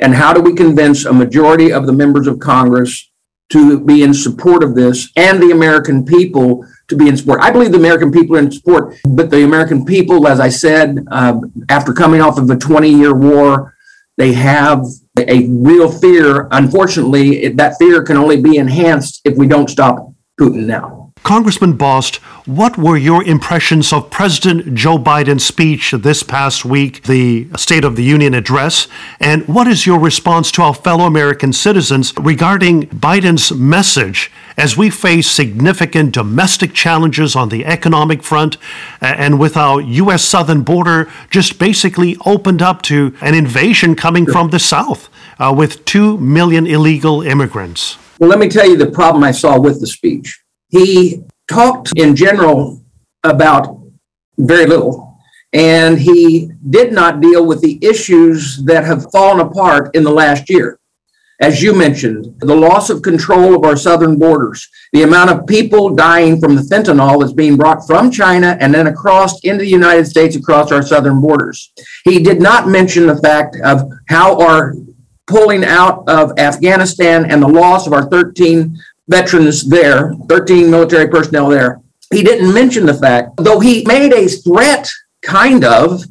And 0.00 0.14
how 0.14 0.32
do 0.32 0.40
we 0.40 0.54
convince 0.54 1.04
a 1.04 1.12
majority 1.12 1.72
of 1.72 1.86
the 1.86 1.92
members 1.92 2.26
of 2.26 2.38
Congress 2.38 3.10
to 3.50 3.78
be 3.80 4.02
in 4.02 4.12
support 4.12 4.62
of 4.64 4.74
this 4.74 5.10
and 5.16 5.40
the 5.40 5.50
American 5.50 6.04
people 6.04 6.66
to 6.88 6.96
be 6.96 7.08
in 7.08 7.16
support? 7.16 7.40
I 7.40 7.50
believe 7.50 7.72
the 7.72 7.78
American 7.78 8.10
people 8.12 8.36
are 8.36 8.40
in 8.40 8.50
support, 8.50 8.96
but 9.04 9.30
the 9.30 9.44
American 9.44 9.84
people, 9.84 10.26
as 10.26 10.40
I 10.40 10.48
said, 10.48 11.04
uh, 11.10 11.40
after 11.68 11.92
coming 11.92 12.20
off 12.20 12.38
of 12.38 12.50
a 12.50 12.56
20 12.56 12.88
year 12.88 13.14
war, 13.14 13.74
they 14.16 14.32
have 14.32 14.84
a 15.18 15.46
real 15.48 15.90
fear. 15.90 16.48
Unfortunately, 16.50 17.48
that 17.48 17.78
fear 17.78 18.02
can 18.02 18.16
only 18.16 18.40
be 18.40 18.58
enhanced 18.58 19.20
if 19.24 19.36
we 19.36 19.46
don't 19.46 19.70
stop 19.70 20.12
Putin 20.40 20.66
now. 20.66 20.93
Congressman 21.24 21.72
Bost, 21.72 22.16
what 22.44 22.76
were 22.76 22.98
your 22.98 23.24
impressions 23.24 23.94
of 23.94 24.10
President 24.10 24.74
Joe 24.74 24.98
Biden's 24.98 25.42
speech 25.42 25.92
this 25.92 26.22
past 26.22 26.66
week, 26.66 27.04
the 27.04 27.48
State 27.56 27.82
of 27.82 27.96
the 27.96 28.04
Union 28.04 28.34
address? 28.34 28.88
And 29.20 29.48
what 29.48 29.66
is 29.66 29.86
your 29.86 29.98
response 29.98 30.52
to 30.52 30.62
our 30.62 30.74
fellow 30.74 31.06
American 31.06 31.54
citizens 31.54 32.12
regarding 32.20 32.88
Biden's 32.88 33.54
message 33.54 34.30
as 34.58 34.76
we 34.76 34.90
face 34.90 35.30
significant 35.30 36.12
domestic 36.12 36.74
challenges 36.74 37.34
on 37.34 37.48
the 37.48 37.64
economic 37.64 38.22
front 38.22 38.58
and 39.00 39.40
with 39.40 39.56
our 39.56 39.80
U.S. 39.80 40.22
southern 40.22 40.62
border 40.62 41.10
just 41.30 41.58
basically 41.58 42.18
opened 42.26 42.60
up 42.60 42.82
to 42.82 43.16
an 43.22 43.34
invasion 43.34 43.96
coming 43.96 44.26
from 44.26 44.50
the 44.50 44.58
South 44.58 45.08
uh, 45.38 45.54
with 45.56 45.86
2 45.86 46.18
million 46.18 46.66
illegal 46.66 47.22
immigrants? 47.22 47.96
Well, 48.18 48.28
let 48.28 48.38
me 48.38 48.50
tell 48.50 48.68
you 48.68 48.76
the 48.76 48.90
problem 48.90 49.24
I 49.24 49.30
saw 49.30 49.58
with 49.58 49.80
the 49.80 49.86
speech 49.86 50.43
he 50.74 51.22
talked 51.48 51.92
in 51.96 52.16
general 52.16 52.82
about 53.22 53.80
very 54.38 54.66
little, 54.66 55.16
and 55.52 55.96
he 55.96 56.50
did 56.68 56.92
not 56.92 57.20
deal 57.20 57.46
with 57.46 57.60
the 57.60 57.78
issues 57.80 58.62
that 58.64 58.84
have 58.84 59.10
fallen 59.12 59.38
apart 59.38 59.94
in 59.94 60.02
the 60.02 60.10
last 60.10 60.50
year. 60.50 60.80
As 61.40 61.62
you 61.62 61.74
mentioned, 61.74 62.34
the 62.40 62.56
loss 62.56 62.90
of 62.90 63.02
control 63.02 63.54
of 63.54 63.64
our 63.64 63.76
southern 63.76 64.18
borders, 64.18 64.68
the 64.92 65.02
amount 65.02 65.30
of 65.30 65.46
people 65.46 65.94
dying 65.94 66.40
from 66.40 66.56
the 66.56 66.62
fentanyl 66.62 67.20
that's 67.20 67.32
being 67.32 67.56
brought 67.56 67.86
from 67.86 68.10
China 68.10 68.56
and 68.60 68.74
then 68.74 68.88
across 68.88 69.40
into 69.44 69.64
the 69.64 69.70
United 69.70 70.06
States 70.06 70.34
across 70.34 70.72
our 70.72 70.82
southern 70.82 71.20
borders. 71.20 71.72
He 72.04 72.18
did 72.20 72.40
not 72.40 72.68
mention 72.68 73.06
the 73.06 73.18
fact 73.18 73.56
of 73.64 73.82
how 74.08 74.40
our 74.40 74.74
pulling 75.26 75.64
out 75.64 76.08
of 76.08 76.36
Afghanistan 76.38 77.30
and 77.30 77.42
the 77.42 77.48
loss 77.48 77.86
of 77.86 77.92
our 77.92 78.08
13 78.10 78.76
veterans 79.08 79.68
there, 79.68 80.14
13 80.28 80.70
military 80.70 81.08
personnel 81.08 81.48
there, 81.48 81.80
he 82.12 82.22
didn't 82.22 82.52
mention 82.52 82.86
the 82.86 82.94
fact, 82.94 83.30
though 83.38 83.60
he 83.60 83.84
made 83.86 84.12
a 84.12 84.28
threat, 84.28 84.90
kind 85.22 85.64
of, 85.64 86.04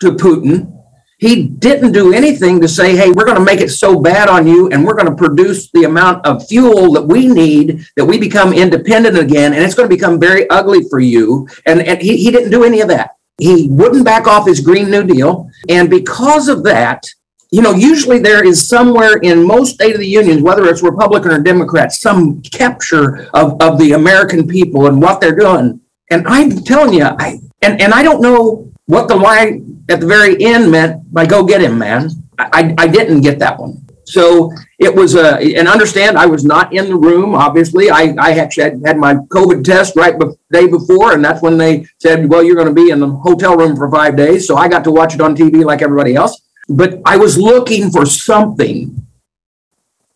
to 0.00 0.12
Putin, 0.12 0.78
he 1.18 1.48
didn't 1.48 1.92
do 1.92 2.12
anything 2.12 2.60
to 2.60 2.68
say, 2.68 2.96
hey, 2.96 3.10
we're 3.10 3.24
going 3.24 3.38
to 3.38 3.44
make 3.44 3.60
it 3.60 3.70
so 3.70 3.98
bad 4.00 4.28
on 4.28 4.46
you 4.46 4.68
and 4.68 4.84
we're 4.84 4.94
going 4.94 5.10
to 5.10 5.16
produce 5.16 5.68
the 5.72 5.82
amount 5.82 6.24
of 6.24 6.46
fuel 6.46 6.92
that 6.92 7.02
we 7.02 7.26
need 7.26 7.84
that 7.96 8.04
we 8.04 8.18
become 8.18 8.52
independent 8.52 9.18
again. 9.18 9.52
And 9.52 9.62
it's 9.62 9.74
going 9.74 9.88
to 9.88 9.94
become 9.94 10.20
very 10.20 10.48
ugly 10.48 10.88
for 10.88 11.00
you. 11.00 11.48
And, 11.66 11.80
and 11.80 12.00
he, 12.00 12.16
he 12.18 12.30
didn't 12.30 12.50
do 12.50 12.62
any 12.62 12.80
of 12.80 12.88
that. 12.88 13.16
He 13.38 13.68
wouldn't 13.68 14.04
back 14.04 14.28
off 14.28 14.46
his 14.46 14.60
Green 14.60 14.90
New 14.90 15.04
Deal. 15.04 15.50
And 15.68 15.90
because 15.90 16.46
of 16.48 16.62
that, 16.64 17.04
you 17.50 17.62
know, 17.62 17.72
usually 17.72 18.18
there 18.18 18.46
is 18.46 18.66
somewhere 18.68 19.16
in 19.18 19.46
most 19.46 19.74
state 19.74 19.94
of 19.94 20.00
the 20.00 20.06
unions, 20.06 20.42
whether 20.42 20.66
it's 20.66 20.82
Republican 20.82 21.30
or 21.30 21.40
Democrat, 21.40 21.92
some 21.92 22.42
capture 22.42 23.28
of, 23.32 23.60
of 23.62 23.78
the 23.78 23.92
American 23.92 24.46
people 24.46 24.86
and 24.86 25.00
what 25.00 25.20
they're 25.20 25.36
doing. 25.36 25.80
And 26.10 26.26
I'm 26.26 26.50
telling 26.64 26.92
you, 26.94 27.04
I 27.04 27.40
and, 27.62 27.80
and 27.80 27.92
I 27.92 28.02
don't 28.02 28.20
know 28.20 28.70
what 28.86 29.08
the 29.08 29.16
line 29.16 29.84
at 29.88 30.00
the 30.00 30.06
very 30.06 30.42
end 30.44 30.70
meant 30.70 31.12
by 31.12 31.26
go 31.26 31.44
get 31.44 31.62
him, 31.62 31.78
man. 31.78 32.10
I, 32.38 32.74
I 32.78 32.86
didn't 32.86 33.22
get 33.22 33.38
that 33.40 33.58
one. 33.58 33.84
So 34.04 34.52
it 34.78 34.94
was 34.94 35.16
a, 35.16 35.38
and 35.56 35.68
understand 35.68 36.16
I 36.16 36.24
was 36.24 36.44
not 36.44 36.72
in 36.72 36.86
the 36.86 36.96
room, 36.96 37.34
obviously. 37.34 37.90
I, 37.90 38.14
I 38.18 38.32
actually 38.38 38.64
had, 38.64 38.82
had 38.86 38.96
my 38.96 39.16
COVID 39.16 39.64
test 39.64 39.96
right 39.96 40.18
the 40.18 40.34
day 40.50 40.66
before, 40.66 41.12
and 41.12 41.22
that's 41.22 41.42
when 41.42 41.58
they 41.58 41.86
said, 41.98 42.30
well, 42.30 42.42
you're 42.42 42.54
going 42.54 42.68
to 42.68 42.72
be 42.74 42.90
in 42.90 43.00
the 43.00 43.08
hotel 43.08 43.54
room 43.56 43.76
for 43.76 43.90
five 43.90 44.16
days. 44.16 44.46
So 44.46 44.56
I 44.56 44.68
got 44.68 44.84
to 44.84 44.90
watch 44.90 45.14
it 45.14 45.20
on 45.20 45.36
TV 45.36 45.62
like 45.62 45.82
everybody 45.82 46.14
else 46.14 46.40
but 46.68 47.00
I 47.04 47.16
was 47.16 47.38
looking 47.38 47.90
for 47.90 48.06
something 48.06 49.06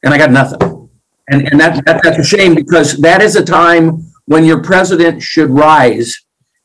and 0.02 0.14
I 0.14 0.18
got 0.18 0.30
nothing. 0.30 0.90
And, 1.28 1.48
and 1.50 1.60
that, 1.60 1.84
that, 1.86 2.02
that's 2.02 2.18
a 2.18 2.24
shame 2.24 2.54
because 2.54 2.98
that 2.98 3.22
is 3.22 3.36
a 3.36 3.44
time 3.44 4.04
when 4.26 4.44
your 4.44 4.62
president 4.62 5.22
should 5.22 5.50
rise 5.50 6.20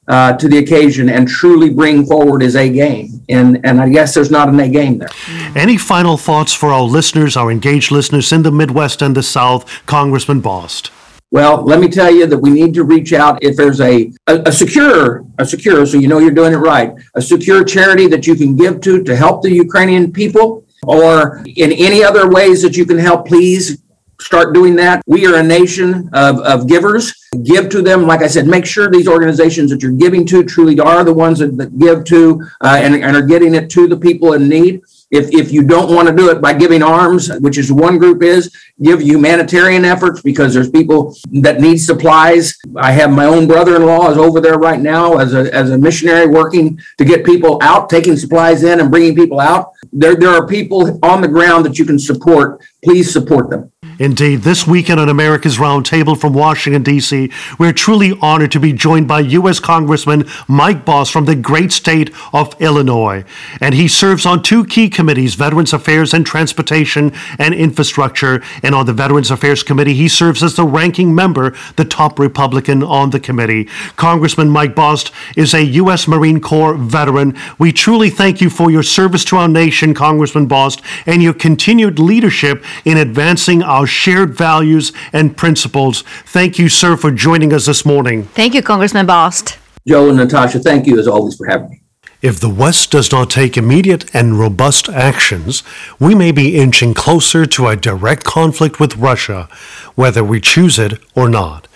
uh, 0.07 0.33
to 0.37 0.47
the 0.47 0.57
occasion 0.57 1.09
and 1.09 1.27
truly 1.27 1.69
bring 1.69 2.05
forward 2.05 2.41
his 2.41 2.55
A 2.55 2.69
game. 2.69 3.21
And, 3.29 3.59
and 3.65 3.79
I 3.79 3.89
guess 3.89 4.13
there's 4.13 4.31
not 4.31 4.49
an 4.49 4.59
A 4.59 4.69
game 4.69 4.97
there. 4.97 5.09
Any 5.55 5.77
final 5.77 6.17
thoughts 6.17 6.53
for 6.53 6.71
our 6.71 6.83
listeners, 6.83 7.37
our 7.37 7.51
engaged 7.51 7.91
listeners 7.91 8.31
in 8.31 8.43
the 8.43 8.51
Midwest 8.51 9.01
and 9.01 9.15
the 9.15 9.23
South, 9.23 9.65
Congressman 9.85 10.41
Bost? 10.41 10.91
Well, 11.29 11.63
let 11.63 11.81
me 11.81 11.89
tell 11.89 12.09
you 12.09 12.25
that 12.25 12.37
we 12.37 12.51
need 12.51 12.73
to 12.75 12.83
reach 12.83 13.11
out 13.11 13.43
if 13.43 13.57
there's 13.57 13.81
a, 13.81 14.11
a, 14.27 14.43
a, 14.45 14.51
secure, 14.51 15.25
a 15.37 15.45
secure, 15.45 15.85
so 15.85 15.97
you 15.97 16.07
know 16.07 16.19
you're 16.19 16.31
doing 16.31 16.53
it 16.53 16.57
right, 16.57 16.93
a 17.15 17.21
secure 17.21 17.65
charity 17.65 18.07
that 18.07 18.25
you 18.25 18.35
can 18.35 18.55
give 18.55 18.79
to 18.81 19.03
to 19.03 19.15
help 19.15 19.41
the 19.41 19.51
Ukrainian 19.51 20.13
people, 20.13 20.63
or 20.83 21.43
in 21.45 21.73
any 21.73 22.01
other 22.01 22.29
ways 22.29 22.61
that 22.61 22.77
you 22.77 22.85
can 22.85 22.97
help, 22.97 23.27
please 23.27 23.83
start 24.19 24.53
doing 24.53 24.75
that. 24.77 25.01
We 25.07 25.25
are 25.27 25.35
a 25.35 25.43
nation 25.43 26.09
of, 26.13 26.39
of 26.39 26.67
givers. 26.67 27.13
Give 27.43 27.69
to 27.69 27.81
them. 27.81 28.07
Like 28.07 28.21
I 28.21 28.27
said, 28.27 28.47
make 28.47 28.65
sure 28.65 28.89
these 28.89 29.07
organizations 29.07 29.69
that 29.71 29.81
you're 29.81 29.91
giving 29.91 30.25
to 30.27 30.43
truly 30.43 30.79
are 30.79 31.03
the 31.03 31.13
ones 31.13 31.39
that, 31.39 31.57
that 31.57 31.77
give 31.77 32.03
to 32.05 32.41
uh, 32.61 32.77
and, 32.81 32.95
and 32.95 33.15
are 33.15 33.21
getting 33.21 33.53
it 33.55 33.69
to 33.71 33.87
the 33.87 33.97
people 33.97 34.33
in 34.33 34.47
need. 34.47 34.81
If, 35.09 35.33
if 35.33 35.53
you 35.53 35.63
don't 35.63 35.93
want 35.95 36.09
to 36.09 36.15
do 36.15 36.29
it 36.31 36.41
by 36.41 36.51
giving 36.53 36.83
arms, 36.83 37.31
which 37.39 37.57
is 37.57 37.71
one 37.71 37.97
group 37.97 38.21
is, 38.21 38.53
give 38.81 39.01
humanitarian 39.01 39.85
efforts 39.85 40.21
because 40.21 40.53
there's 40.53 40.69
people 40.69 41.15
that 41.31 41.61
need 41.61 41.77
supplies. 41.77 42.57
I 42.75 42.91
have 42.91 43.11
my 43.11 43.23
own 43.23 43.47
brother-in-law 43.47 44.11
is 44.11 44.17
over 44.17 44.41
there 44.41 44.57
right 44.57 44.81
now 44.81 45.17
as 45.17 45.33
a, 45.33 45.53
as 45.53 45.71
a 45.71 45.77
missionary 45.77 46.27
working 46.27 46.77
to 46.97 47.05
get 47.05 47.25
people 47.25 47.57
out, 47.61 47.89
taking 47.89 48.17
supplies 48.17 48.63
in 48.63 48.81
and 48.81 48.91
bringing 48.91 49.15
people 49.15 49.39
out. 49.39 49.71
There, 49.93 50.15
there 50.15 50.31
are 50.31 50.45
people 50.45 50.99
on 51.03 51.21
the 51.21 51.29
ground 51.29 51.65
that 51.65 51.79
you 51.79 51.85
can 51.85 51.99
support. 51.99 52.61
Please 52.83 53.11
support 53.11 53.49
them. 53.49 53.71
Indeed, 53.99 54.41
this 54.41 54.67
weekend 54.67 54.99
on 54.99 55.09
America's 55.09 55.57
Roundtable 55.57 56.19
from 56.19 56.33
Washington, 56.33 56.83
D.C., 56.83 57.31
we're 57.57 57.73
truly 57.73 58.13
honored 58.21 58.51
to 58.51 58.59
be 58.59 58.71
joined 58.71 59.07
by 59.07 59.21
U.S. 59.21 59.59
Congressman 59.59 60.27
Mike 60.47 60.85
Bost 60.85 61.11
from 61.11 61.25
the 61.25 61.35
great 61.35 61.71
state 61.71 62.13
of 62.31 62.59
Illinois. 62.61 63.23
And 63.59 63.73
he 63.73 63.87
serves 63.87 64.25
on 64.25 64.43
two 64.43 64.65
key 64.65 64.89
committees 64.89 65.33
Veterans 65.33 65.73
Affairs 65.73 66.13
and 66.13 66.25
Transportation 66.25 67.11
and 67.39 67.55
Infrastructure. 67.55 68.43
And 68.61 68.75
on 68.75 68.85
the 68.85 68.93
Veterans 68.93 69.31
Affairs 69.31 69.63
Committee, 69.63 69.95
he 69.95 70.07
serves 70.07 70.43
as 70.43 70.55
the 70.55 70.65
ranking 70.65 71.15
member, 71.15 71.55
the 71.75 71.85
top 71.85 72.19
Republican 72.19 72.83
on 72.83 73.09
the 73.09 73.19
committee. 73.19 73.65
Congressman 73.95 74.49
Mike 74.49 74.75
Bost 74.75 75.11
is 75.35 75.55
a 75.55 75.63
U.S. 75.63 76.07
Marine 76.07 76.39
Corps 76.39 76.75
veteran. 76.75 77.35
We 77.57 77.71
truly 77.71 78.11
thank 78.11 78.41
you 78.41 78.51
for 78.51 78.69
your 78.69 78.83
service 78.83 79.25
to 79.25 79.37
our 79.37 79.47
nation, 79.47 79.95
Congressman 79.95 80.45
Bost, 80.45 80.81
and 81.07 81.23
your 81.23 81.33
continued 81.33 81.97
leadership 81.97 82.63
in 82.85 82.97
advancing 82.97 83.63
our 83.63 83.86
shared 83.87 84.33
values 84.33 84.91
and 85.11 85.35
principles. 85.35 86.03
Thank 86.25 86.59
you, 86.59 86.69
sir, 86.69 86.95
for 86.95 87.11
joining 87.11 87.53
us 87.53 87.65
this 87.65 87.85
morning. 87.85 88.23
Thank 88.23 88.53
you, 88.53 88.61
Congressman 88.61 89.07
Bost. 89.07 89.57
Joe 89.87 90.09
and 90.09 90.17
Natasha, 90.17 90.59
thank 90.59 90.85
you 90.85 90.99
as 90.99 91.07
always 91.07 91.35
for 91.35 91.47
having 91.47 91.69
me. 91.69 91.81
If 92.21 92.39
the 92.39 92.49
West 92.49 92.91
does 92.91 93.11
not 93.11 93.29
take 93.29 93.57
immediate 93.57 94.13
and 94.13 94.39
robust 94.39 94.89
actions, 94.89 95.61
we 95.99 96.15
may 96.15 96.31
be 96.31 96.57
inching 96.57 96.95
closer 96.95 97.45
to 97.45 97.67
a 97.67 97.75
direct 97.75 98.23
conflict 98.23 98.79
with 98.79 98.97
Russia, 98.97 99.47
whether 99.93 100.23
we 100.23 100.41
choose 100.41 100.79
it 100.79 100.99
or 101.15 101.29
not. 101.29 101.66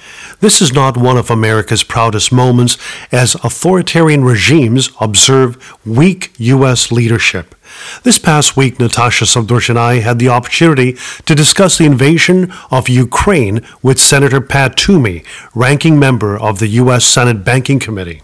This 0.41 0.59
is 0.59 0.73
not 0.73 0.97
one 0.97 1.17
of 1.17 1.29
America's 1.29 1.83
proudest 1.83 2.31
moments 2.31 2.75
as 3.11 3.35
authoritarian 3.35 4.23
regimes 4.23 4.89
observe 4.99 5.77
weak 5.85 6.33
U.S. 6.37 6.91
leadership. 6.91 7.53
This 8.01 8.17
past 8.17 8.57
week, 8.57 8.79
Natasha 8.79 9.25
Srdoc 9.25 9.69
and 9.69 9.77
I 9.77 9.99
had 9.99 10.17
the 10.17 10.29
opportunity 10.29 10.97
to 11.27 11.35
discuss 11.35 11.77
the 11.77 11.85
invasion 11.85 12.51
of 12.71 12.89
Ukraine 12.89 13.61
with 13.83 13.99
Senator 13.99 14.41
Pat 14.41 14.75
Toomey, 14.75 15.23
ranking 15.53 15.99
member 15.99 16.35
of 16.35 16.57
the 16.57 16.69
U.S. 16.69 17.05
Senate 17.05 17.45
Banking 17.45 17.77
Committee. 17.77 18.23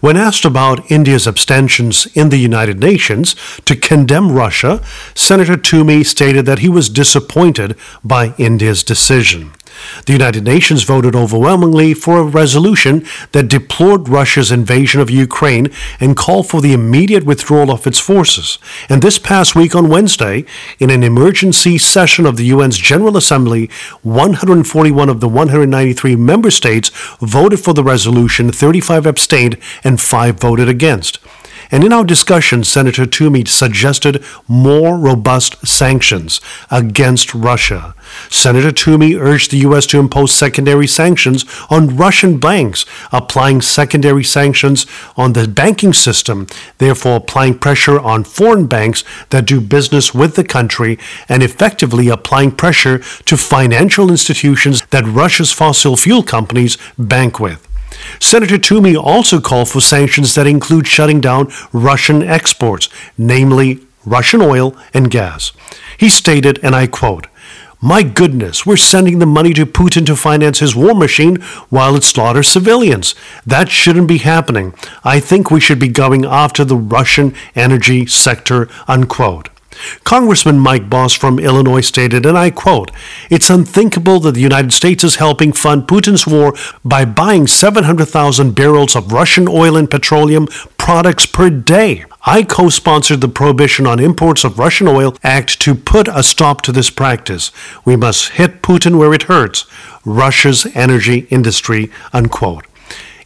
When 0.00 0.18
asked 0.18 0.44
about 0.44 0.90
India's 0.90 1.26
abstentions 1.26 2.06
in 2.14 2.28
the 2.28 2.36
United 2.36 2.78
Nations 2.78 3.34
to 3.64 3.74
condemn 3.74 4.32
Russia, 4.32 4.82
Senator 5.14 5.56
Toomey 5.56 6.04
stated 6.04 6.44
that 6.44 6.58
he 6.58 6.68
was 6.68 6.90
disappointed 6.90 7.74
by 8.04 8.34
India's 8.36 8.82
decision. 8.82 9.52
The 10.06 10.12
United 10.12 10.44
Nations 10.44 10.82
voted 10.82 11.14
overwhelmingly 11.14 11.94
for 11.94 12.18
a 12.18 12.24
resolution 12.24 13.06
that 13.32 13.48
deplored 13.48 14.08
Russia's 14.08 14.50
invasion 14.50 15.00
of 15.00 15.10
Ukraine 15.10 15.68
and 16.00 16.16
called 16.16 16.48
for 16.48 16.60
the 16.60 16.72
immediate 16.72 17.24
withdrawal 17.24 17.70
of 17.70 17.86
its 17.86 17.98
forces. 17.98 18.58
And 18.88 19.02
this 19.02 19.18
past 19.18 19.54
week 19.54 19.74
on 19.74 19.88
Wednesday, 19.88 20.44
in 20.78 20.90
an 20.90 21.02
emergency 21.02 21.78
session 21.78 22.26
of 22.26 22.36
the 22.36 22.50
UN's 22.50 22.78
General 22.78 23.16
Assembly, 23.16 23.70
141 24.02 25.08
of 25.08 25.20
the 25.20 25.28
193 25.28 26.16
member 26.16 26.50
states 26.50 26.90
voted 27.20 27.60
for 27.60 27.74
the 27.74 27.84
resolution, 27.84 28.52
35 28.52 29.06
abstained, 29.06 29.58
and 29.82 30.00
5 30.00 30.38
voted 30.38 30.68
against. 30.68 31.18
And 31.70 31.84
in 31.84 31.92
our 31.92 32.04
discussion, 32.04 32.64
Senator 32.64 33.06
Toomey 33.06 33.44
suggested 33.46 34.22
more 34.48 34.98
robust 34.98 35.66
sanctions 35.66 36.40
against 36.70 37.34
Russia. 37.34 37.94
Senator 38.28 38.70
Toomey 38.70 39.14
urged 39.14 39.50
the 39.50 39.58
U.S. 39.58 39.86
to 39.86 39.98
impose 39.98 40.32
secondary 40.32 40.86
sanctions 40.86 41.44
on 41.70 41.96
Russian 41.96 42.38
banks, 42.38 42.84
applying 43.12 43.60
secondary 43.60 44.24
sanctions 44.24 44.86
on 45.16 45.32
the 45.32 45.48
banking 45.48 45.92
system, 45.92 46.46
therefore 46.78 47.16
applying 47.16 47.58
pressure 47.58 47.98
on 47.98 48.24
foreign 48.24 48.66
banks 48.66 49.04
that 49.30 49.46
do 49.46 49.60
business 49.60 50.14
with 50.14 50.36
the 50.36 50.44
country, 50.44 50.98
and 51.28 51.42
effectively 51.42 52.08
applying 52.08 52.52
pressure 52.52 52.98
to 52.98 53.36
financial 53.36 54.10
institutions 54.10 54.82
that 54.90 55.04
Russia's 55.04 55.52
fossil 55.52 55.96
fuel 55.96 56.22
companies 56.22 56.76
bank 56.98 57.40
with. 57.40 57.66
Senator 58.20 58.58
Toomey 58.58 58.96
also 58.96 59.40
called 59.40 59.68
for 59.68 59.80
sanctions 59.80 60.34
that 60.34 60.46
include 60.46 60.86
shutting 60.86 61.20
down 61.20 61.52
Russian 61.72 62.22
exports, 62.22 62.88
namely 63.16 63.80
Russian 64.04 64.42
oil 64.42 64.76
and 64.92 65.10
gas. 65.10 65.52
He 65.98 66.08
stated, 66.08 66.58
and 66.62 66.74
I 66.74 66.86
quote, 66.86 67.26
my 67.80 68.02
goodness, 68.02 68.64
we're 68.64 68.78
sending 68.78 69.18
the 69.18 69.26
money 69.26 69.52
to 69.52 69.66
Putin 69.66 70.06
to 70.06 70.16
finance 70.16 70.60
his 70.60 70.74
war 70.74 70.94
machine 70.94 71.36
while 71.68 71.94
it 71.96 72.02
slaughters 72.02 72.48
civilians. 72.48 73.14
That 73.44 73.68
shouldn't 73.68 74.08
be 74.08 74.18
happening. 74.18 74.72
I 75.04 75.20
think 75.20 75.50
we 75.50 75.60
should 75.60 75.78
be 75.78 75.88
going 75.88 76.24
after 76.24 76.64
the 76.64 76.76
Russian 76.76 77.34
energy 77.54 78.06
sector, 78.06 78.70
unquote. 78.88 79.50
Congressman 80.04 80.58
Mike 80.58 80.88
Bost 80.88 81.18
from 81.18 81.38
Illinois 81.38 81.80
stated, 81.80 82.26
and 82.26 82.36
I 82.36 82.50
quote, 82.50 82.90
It's 83.30 83.50
unthinkable 83.50 84.20
that 84.20 84.32
the 84.32 84.40
United 84.40 84.72
States 84.72 85.04
is 85.04 85.16
helping 85.16 85.52
fund 85.52 85.86
Putin's 85.86 86.26
war 86.26 86.54
by 86.84 87.04
buying 87.04 87.46
700,000 87.46 88.54
barrels 88.54 88.96
of 88.96 89.12
Russian 89.12 89.48
oil 89.48 89.76
and 89.76 89.90
petroleum 89.90 90.46
products 90.76 91.26
per 91.26 91.50
day. 91.50 92.04
I 92.26 92.42
co 92.42 92.68
sponsored 92.70 93.20
the 93.20 93.28
Prohibition 93.28 93.86
on 93.86 94.00
Imports 94.00 94.44
of 94.44 94.58
Russian 94.58 94.88
Oil 94.88 95.14
Act 95.22 95.60
to 95.60 95.74
put 95.74 96.08
a 96.08 96.22
stop 96.22 96.62
to 96.62 96.72
this 96.72 96.90
practice. 96.90 97.50
We 97.84 97.96
must 97.96 98.30
hit 98.30 98.62
Putin 98.62 98.98
where 98.98 99.12
it 99.12 99.24
hurts 99.24 99.66
Russia's 100.04 100.66
energy 100.74 101.26
industry. 101.30 101.90
Unquote. 102.12 102.66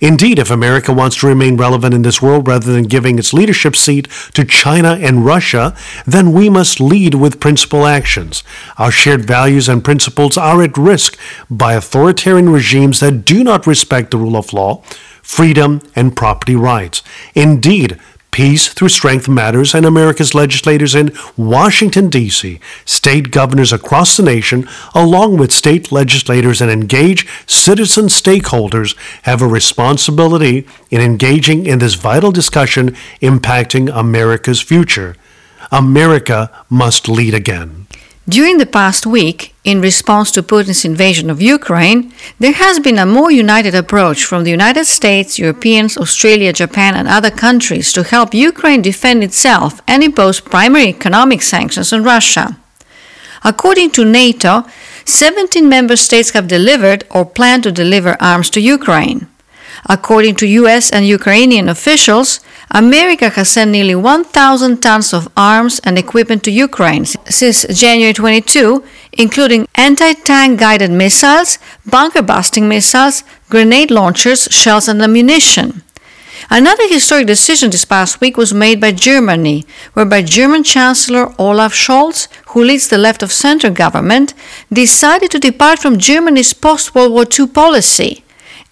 Indeed, 0.01 0.39
if 0.39 0.51
America 0.51 0.93
wants 0.93 1.17
to 1.17 1.27
remain 1.27 1.57
relevant 1.57 1.95
in 1.95 2.03
this 2.03 2.23
world 2.23 2.47
rather 2.47 2.73
than 2.73 2.85
giving 2.85 3.19
its 3.19 3.33
leadership 3.33 3.75
seat 3.75 4.09
to 4.35 4.45
China 4.45 4.99
and 5.01 5.25
Russia, 5.25 5.77
then 6.07 6.33
we 6.33 6.49
must 6.49 6.81
lead 6.81 7.15
with 7.15 7.41
principled 7.41 7.87
actions. 7.87 8.43
Our 8.77 8.93
shared 8.93 9.25
values 9.25 9.69
and 9.69 9.85
principles 9.85 10.37
are 10.37 10.63
at 10.63 10.77
risk 10.77 11.19
by 11.51 11.75
authoritarian 11.75 12.51
regimes 12.51 13.01
that 13.01 13.25
do 13.25 13.43
not 13.43 13.67
respect 13.67 14.13
the 14.13 14.19
rule 14.19 14.37
of 14.37 14.53
law, 14.53 14.83
freedom, 15.23 15.81
and 15.97 16.17
property 16.17 16.55
rights. 16.55 17.03
Indeed, 17.35 17.99
Peace 18.31 18.69
through 18.69 18.91
strength 18.91 19.29
matters, 19.29 19.75
and 19.75 19.85
America's 19.85 20.33
legislators 20.35 20.95
in 20.95 21.13
Washington, 21.37 22.09
D.C., 22.09 22.61
state 22.85 23.33
governors 23.33 23.73
across 23.73 24.17
the 24.17 24.23
nation, 24.23 24.69
along 24.95 25.39
with 25.39 25.51
state 25.51 25.91
legislators 25.91 26.61
and 26.61 26.71
engaged 26.71 27.29
citizen 27.47 28.07
stakeholders, 28.07 28.97
have 29.23 29.43
a 29.43 29.47
responsibility 29.49 30.69
in 30.89 31.01
engaging 31.01 31.67
in 31.67 31.81
this 31.81 31.95
vital 31.95 32.31
discussion 32.31 32.95
impacting 33.21 33.91
America's 33.93 34.61
future. 34.61 35.17
America 35.73 36.51
must 36.71 37.09
lead 37.09 37.35
again. 37.35 37.88
During 38.29 38.59
the 38.59 38.67
past 38.67 39.07
week, 39.07 39.55
in 39.65 39.81
response 39.81 40.31
to 40.33 40.43
Putin's 40.43 40.85
invasion 40.85 41.31
of 41.31 41.41
Ukraine, 41.41 42.13
there 42.39 42.53
has 42.53 42.79
been 42.79 42.99
a 42.99 43.07
more 43.07 43.31
united 43.31 43.75
approach 43.75 44.27
from 44.27 44.45
the 44.45 44.51
United 44.51 44.85
States, 44.85 45.39
Europeans, 45.39 45.97
Australia, 45.97 46.53
Japan, 46.53 46.95
and 46.95 47.09
other 47.09 47.31
countries 47.31 47.91
to 47.95 48.03
help 48.03 48.35
Ukraine 48.35 48.83
defend 48.83 49.25
itself 49.25 49.81
and 49.89 50.05
impose 50.05 50.41
primary 50.41 50.89
economic 50.89 51.41
sanctions 51.41 51.91
on 51.91 52.05
Russia. 52.05 52.59
According 53.45 53.93
to 53.93 54.05
NATO, 54.05 54.65
17 55.07 55.67
member 55.67 55.97
states 55.97 56.33
have 56.33 56.49
delivered 56.49 57.05
or 57.11 57.25
plan 57.25 57.63
to 57.63 57.73
deliver 57.73 58.15
arms 58.21 58.51
to 58.51 58.61
Ukraine. 58.61 59.27
According 59.87 60.37
to 60.37 60.47
US 60.47 60.91
and 60.91 61.07
Ukrainian 61.07 61.69
officials, 61.69 62.41
America 62.71 63.31
has 63.31 63.49
sent 63.49 63.71
nearly 63.71 63.95
1,000 63.95 64.83
tons 64.83 65.15
of 65.15 65.29
arms 65.37 65.81
and 65.85 65.99
equipment 65.99 66.43
to 66.45 66.51
Ukraine 66.51 67.05
since 67.05 67.65
January 67.73 68.13
22, 68.13 68.85
including 69.13 69.67
anti 69.75 70.13
tank 70.13 70.61
guided 70.61 70.91
missiles, 70.91 71.59
bunker 71.87 72.23
busting 72.23 72.69
missiles, 72.69 73.25
grenade 73.49 73.91
launchers, 73.91 74.49
shells, 74.51 74.89
and 74.89 75.01
ammunition. 75.01 75.83
Another 76.51 76.89
historic 76.89 77.27
decision 77.27 77.71
this 77.71 77.85
past 77.85 78.21
week 78.21 78.37
was 78.37 78.55
made 78.55 78.81
by 78.81 78.93
Germany, 78.93 79.67
whereby 79.93 80.23
German 80.23 80.63
Chancellor 80.63 81.35
Olaf 81.39 81.75
Scholz, 81.75 82.29
who 82.49 82.63
leads 82.63 82.89
the 82.89 82.97
left 82.97 83.23
of 83.23 83.33
center 83.33 83.71
government, 83.71 84.35
decided 84.73 85.31
to 85.31 85.39
depart 85.39 85.79
from 85.79 85.99
Germany's 85.99 86.55
post 86.55 86.95
World 86.95 87.13
War 87.13 87.27
II 87.39 87.49
policy 87.49 88.25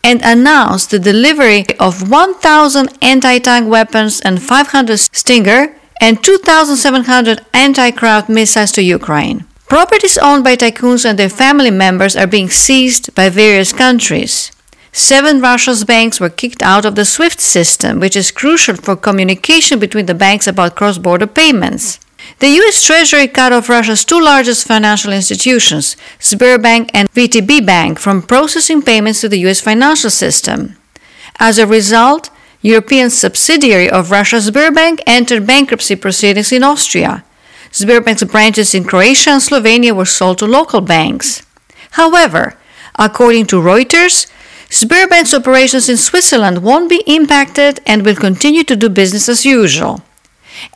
and 0.07 0.21
announced 0.23 0.93
the 0.93 1.01
delivery 1.01 1.65
of 1.81 2.09
1,000 2.09 2.89
anti 3.03 3.39
tank 3.41 3.69
weapons 3.69 4.21
and 4.21 4.41
500 4.41 4.99
Stinger 4.99 5.75
and 6.01 6.23
2,700 6.23 7.45
anti 7.53 7.91
craft 7.91 8.29
missiles 8.29 8.71
to 8.73 8.83
Ukraine. 8.83 9.45
Properties 9.69 10.17
owned 10.19 10.45
by 10.45 10.55
tycoons 10.55 11.05
and 11.05 11.19
their 11.19 11.39
family 11.43 11.73
members 11.73 12.15
are 12.15 12.29
being 12.29 12.49
seized 12.49 13.13
by 13.17 13.29
various 13.29 13.73
countries. 13.73 14.53
Seven 14.93 15.41
Russia's 15.41 15.85
banks 15.85 16.21
were 16.21 16.39
kicked 16.41 16.63
out 16.63 16.85
of 16.85 16.95
the 16.95 17.05
SWIFT 17.05 17.41
system, 17.41 17.99
which 17.99 18.17
is 18.17 18.31
crucial 18.31 18.77
for 18.77 18.95
communication 18.95 19.81
between 19.81 20.07
the 20.07 20.15
banks 20.15 20.47
about 20.47 20.77
cross 20.77 20.99
border 20.99 21.27
payments. 21.27 21.99
The 22.39 22.49
US 22.49 22.85
Treasury 22.85 23.29
cut 23.29 23.55
off 23.55 23.71
Russia's 23.71 24.05
two 24.05 24.21
largest 24.21 24.67
financial 24.67 25.11
institutions, 25.11 25.97
Sberbank 26.19 26.91
and 26.93 27.11
VTB 27.13 27.65
Bank, 27.65 27.99
from 27.99 28.21
processing 28.21 28.83
payments 28.83 29.23
to 29.23 29.29
the 29.31 29.39
US 29.47 29.63
financial 29.63 30.11
system. 30.11 30.77
As 31.39 31.59
a 31.59 31.67
result, 31.67 32.29
European 32.61 33.09
subsidiary 33.09 33.89
of 33.89 34.11
Russia 34.11 34.37
Sberbank 34.37 35.01
entered 35.07 35.47
bankruptcy 35.47 35.97
proceedings 35.97 36.53
in 36.53 36.63
Austria. 36.63 37.25
Sberbank's 37.73 38.25
branches 38.25 38.75
in 38.75 38.85
Croatia 38.85 39.31
and 39.31 39.41
Slovenia 39.41 39.97
were 39.97 40.05
sold 40.05 40.37
to 40.39 40.47
local 40.47 40.83
banks. 40.83 41.41
However, 41.93 42.55
according 42.97 43.47
to 43.47 43.63
Reuters, 43.63 44.31
Sberbank's 44.69 45.33
operations 45.33 45.89
in 45.89 45.97
Switzerland 45.97 46.63
won't 46.63 46.91
be 46.91 47.03
impacted 47.07 47.81
and 47.87 48.05
will 48.05 48.17
continue 48.17 48.65
to 48.65 48.77
do 48.77 48.91
business 48.91 49.27
as 49.27 49.47
usual. 49.47 50.03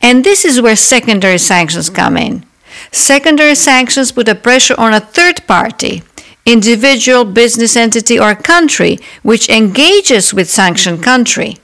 And 0.01 0.23
this 0.23 0.45
is 0.45 0.61
where 0.61 0.75
secondary 0.75 1.37
sanctions 1.37 1.89
come 1.89 2.17
in. 2.17 2.45
Secondary 2.91 3.55
sanctions 3.55 4.11
put 4.11 4.27
a 4.27 4.35
pressure 4.35 4.75
on 4.77 4.93
a 4.93 4.99
third 4.99 5.45
party, 5.47 6.03
individual, 6.45 7.25
business 7.25 7.75
entity, 7.75 8.19
or 8.19 8.35
country 8.35 8.99
which 9.21 9.49
engages 9.49 10.33
with 10.33 10.49
sanctioned 10.49 11.03
country. 11.03 11.57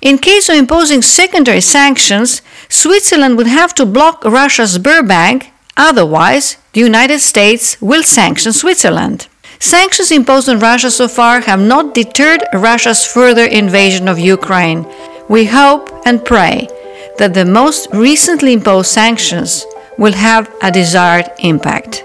In 0.00 0.18
case 0.18 0.48
of 0.48 0.56
imposing 0.56 1.02
secondary 1.02 1.60
sanctions, 1.60 2.42
Switzerland 2.68 3.36
would 3.36 3.46
have 3.46 3.74
to 3.74 3.86
block 3.86 4.24
Russia's 4.24 4.78
Sberbank, 4.78 5.48
otherwise, 5.76 6.56
the 6.72 6.80
United 6.80 7.20
States 7.20 7.80
will 7.80 8.02
sanction 8.02 8.52
Switzerland. 8.52 9.28
Sanctions 9.58 10.10
imposed 10.10 10.48
on 10.48 10.58
Russia 10.58 10.90
so 10.90 11.08
far 11.08 11.40
have 11.40 11.60
not 11.60 11.94
deterred 11.94 12.44
Russia's 12.52 13.06
further 13.06 13.46
invasion 13.46 14.06
of 14.06 14.18
Ukraine. 14.18 14.86
We 15.28 15.46
hope 15.46 15.90
and 16.04 16.24
pray 16.24 16.68
that 17.18 17.34
the 17.34 17.44
most 17.44 17.88
recently 17.92 18.52
imposed 18.52 18.90
sanctions 18.90 19.64
will 19.98 20.12
have 20.12 20.52
a 20.62 20.70
desired 20.70 21.30
impact. 21.38 22.04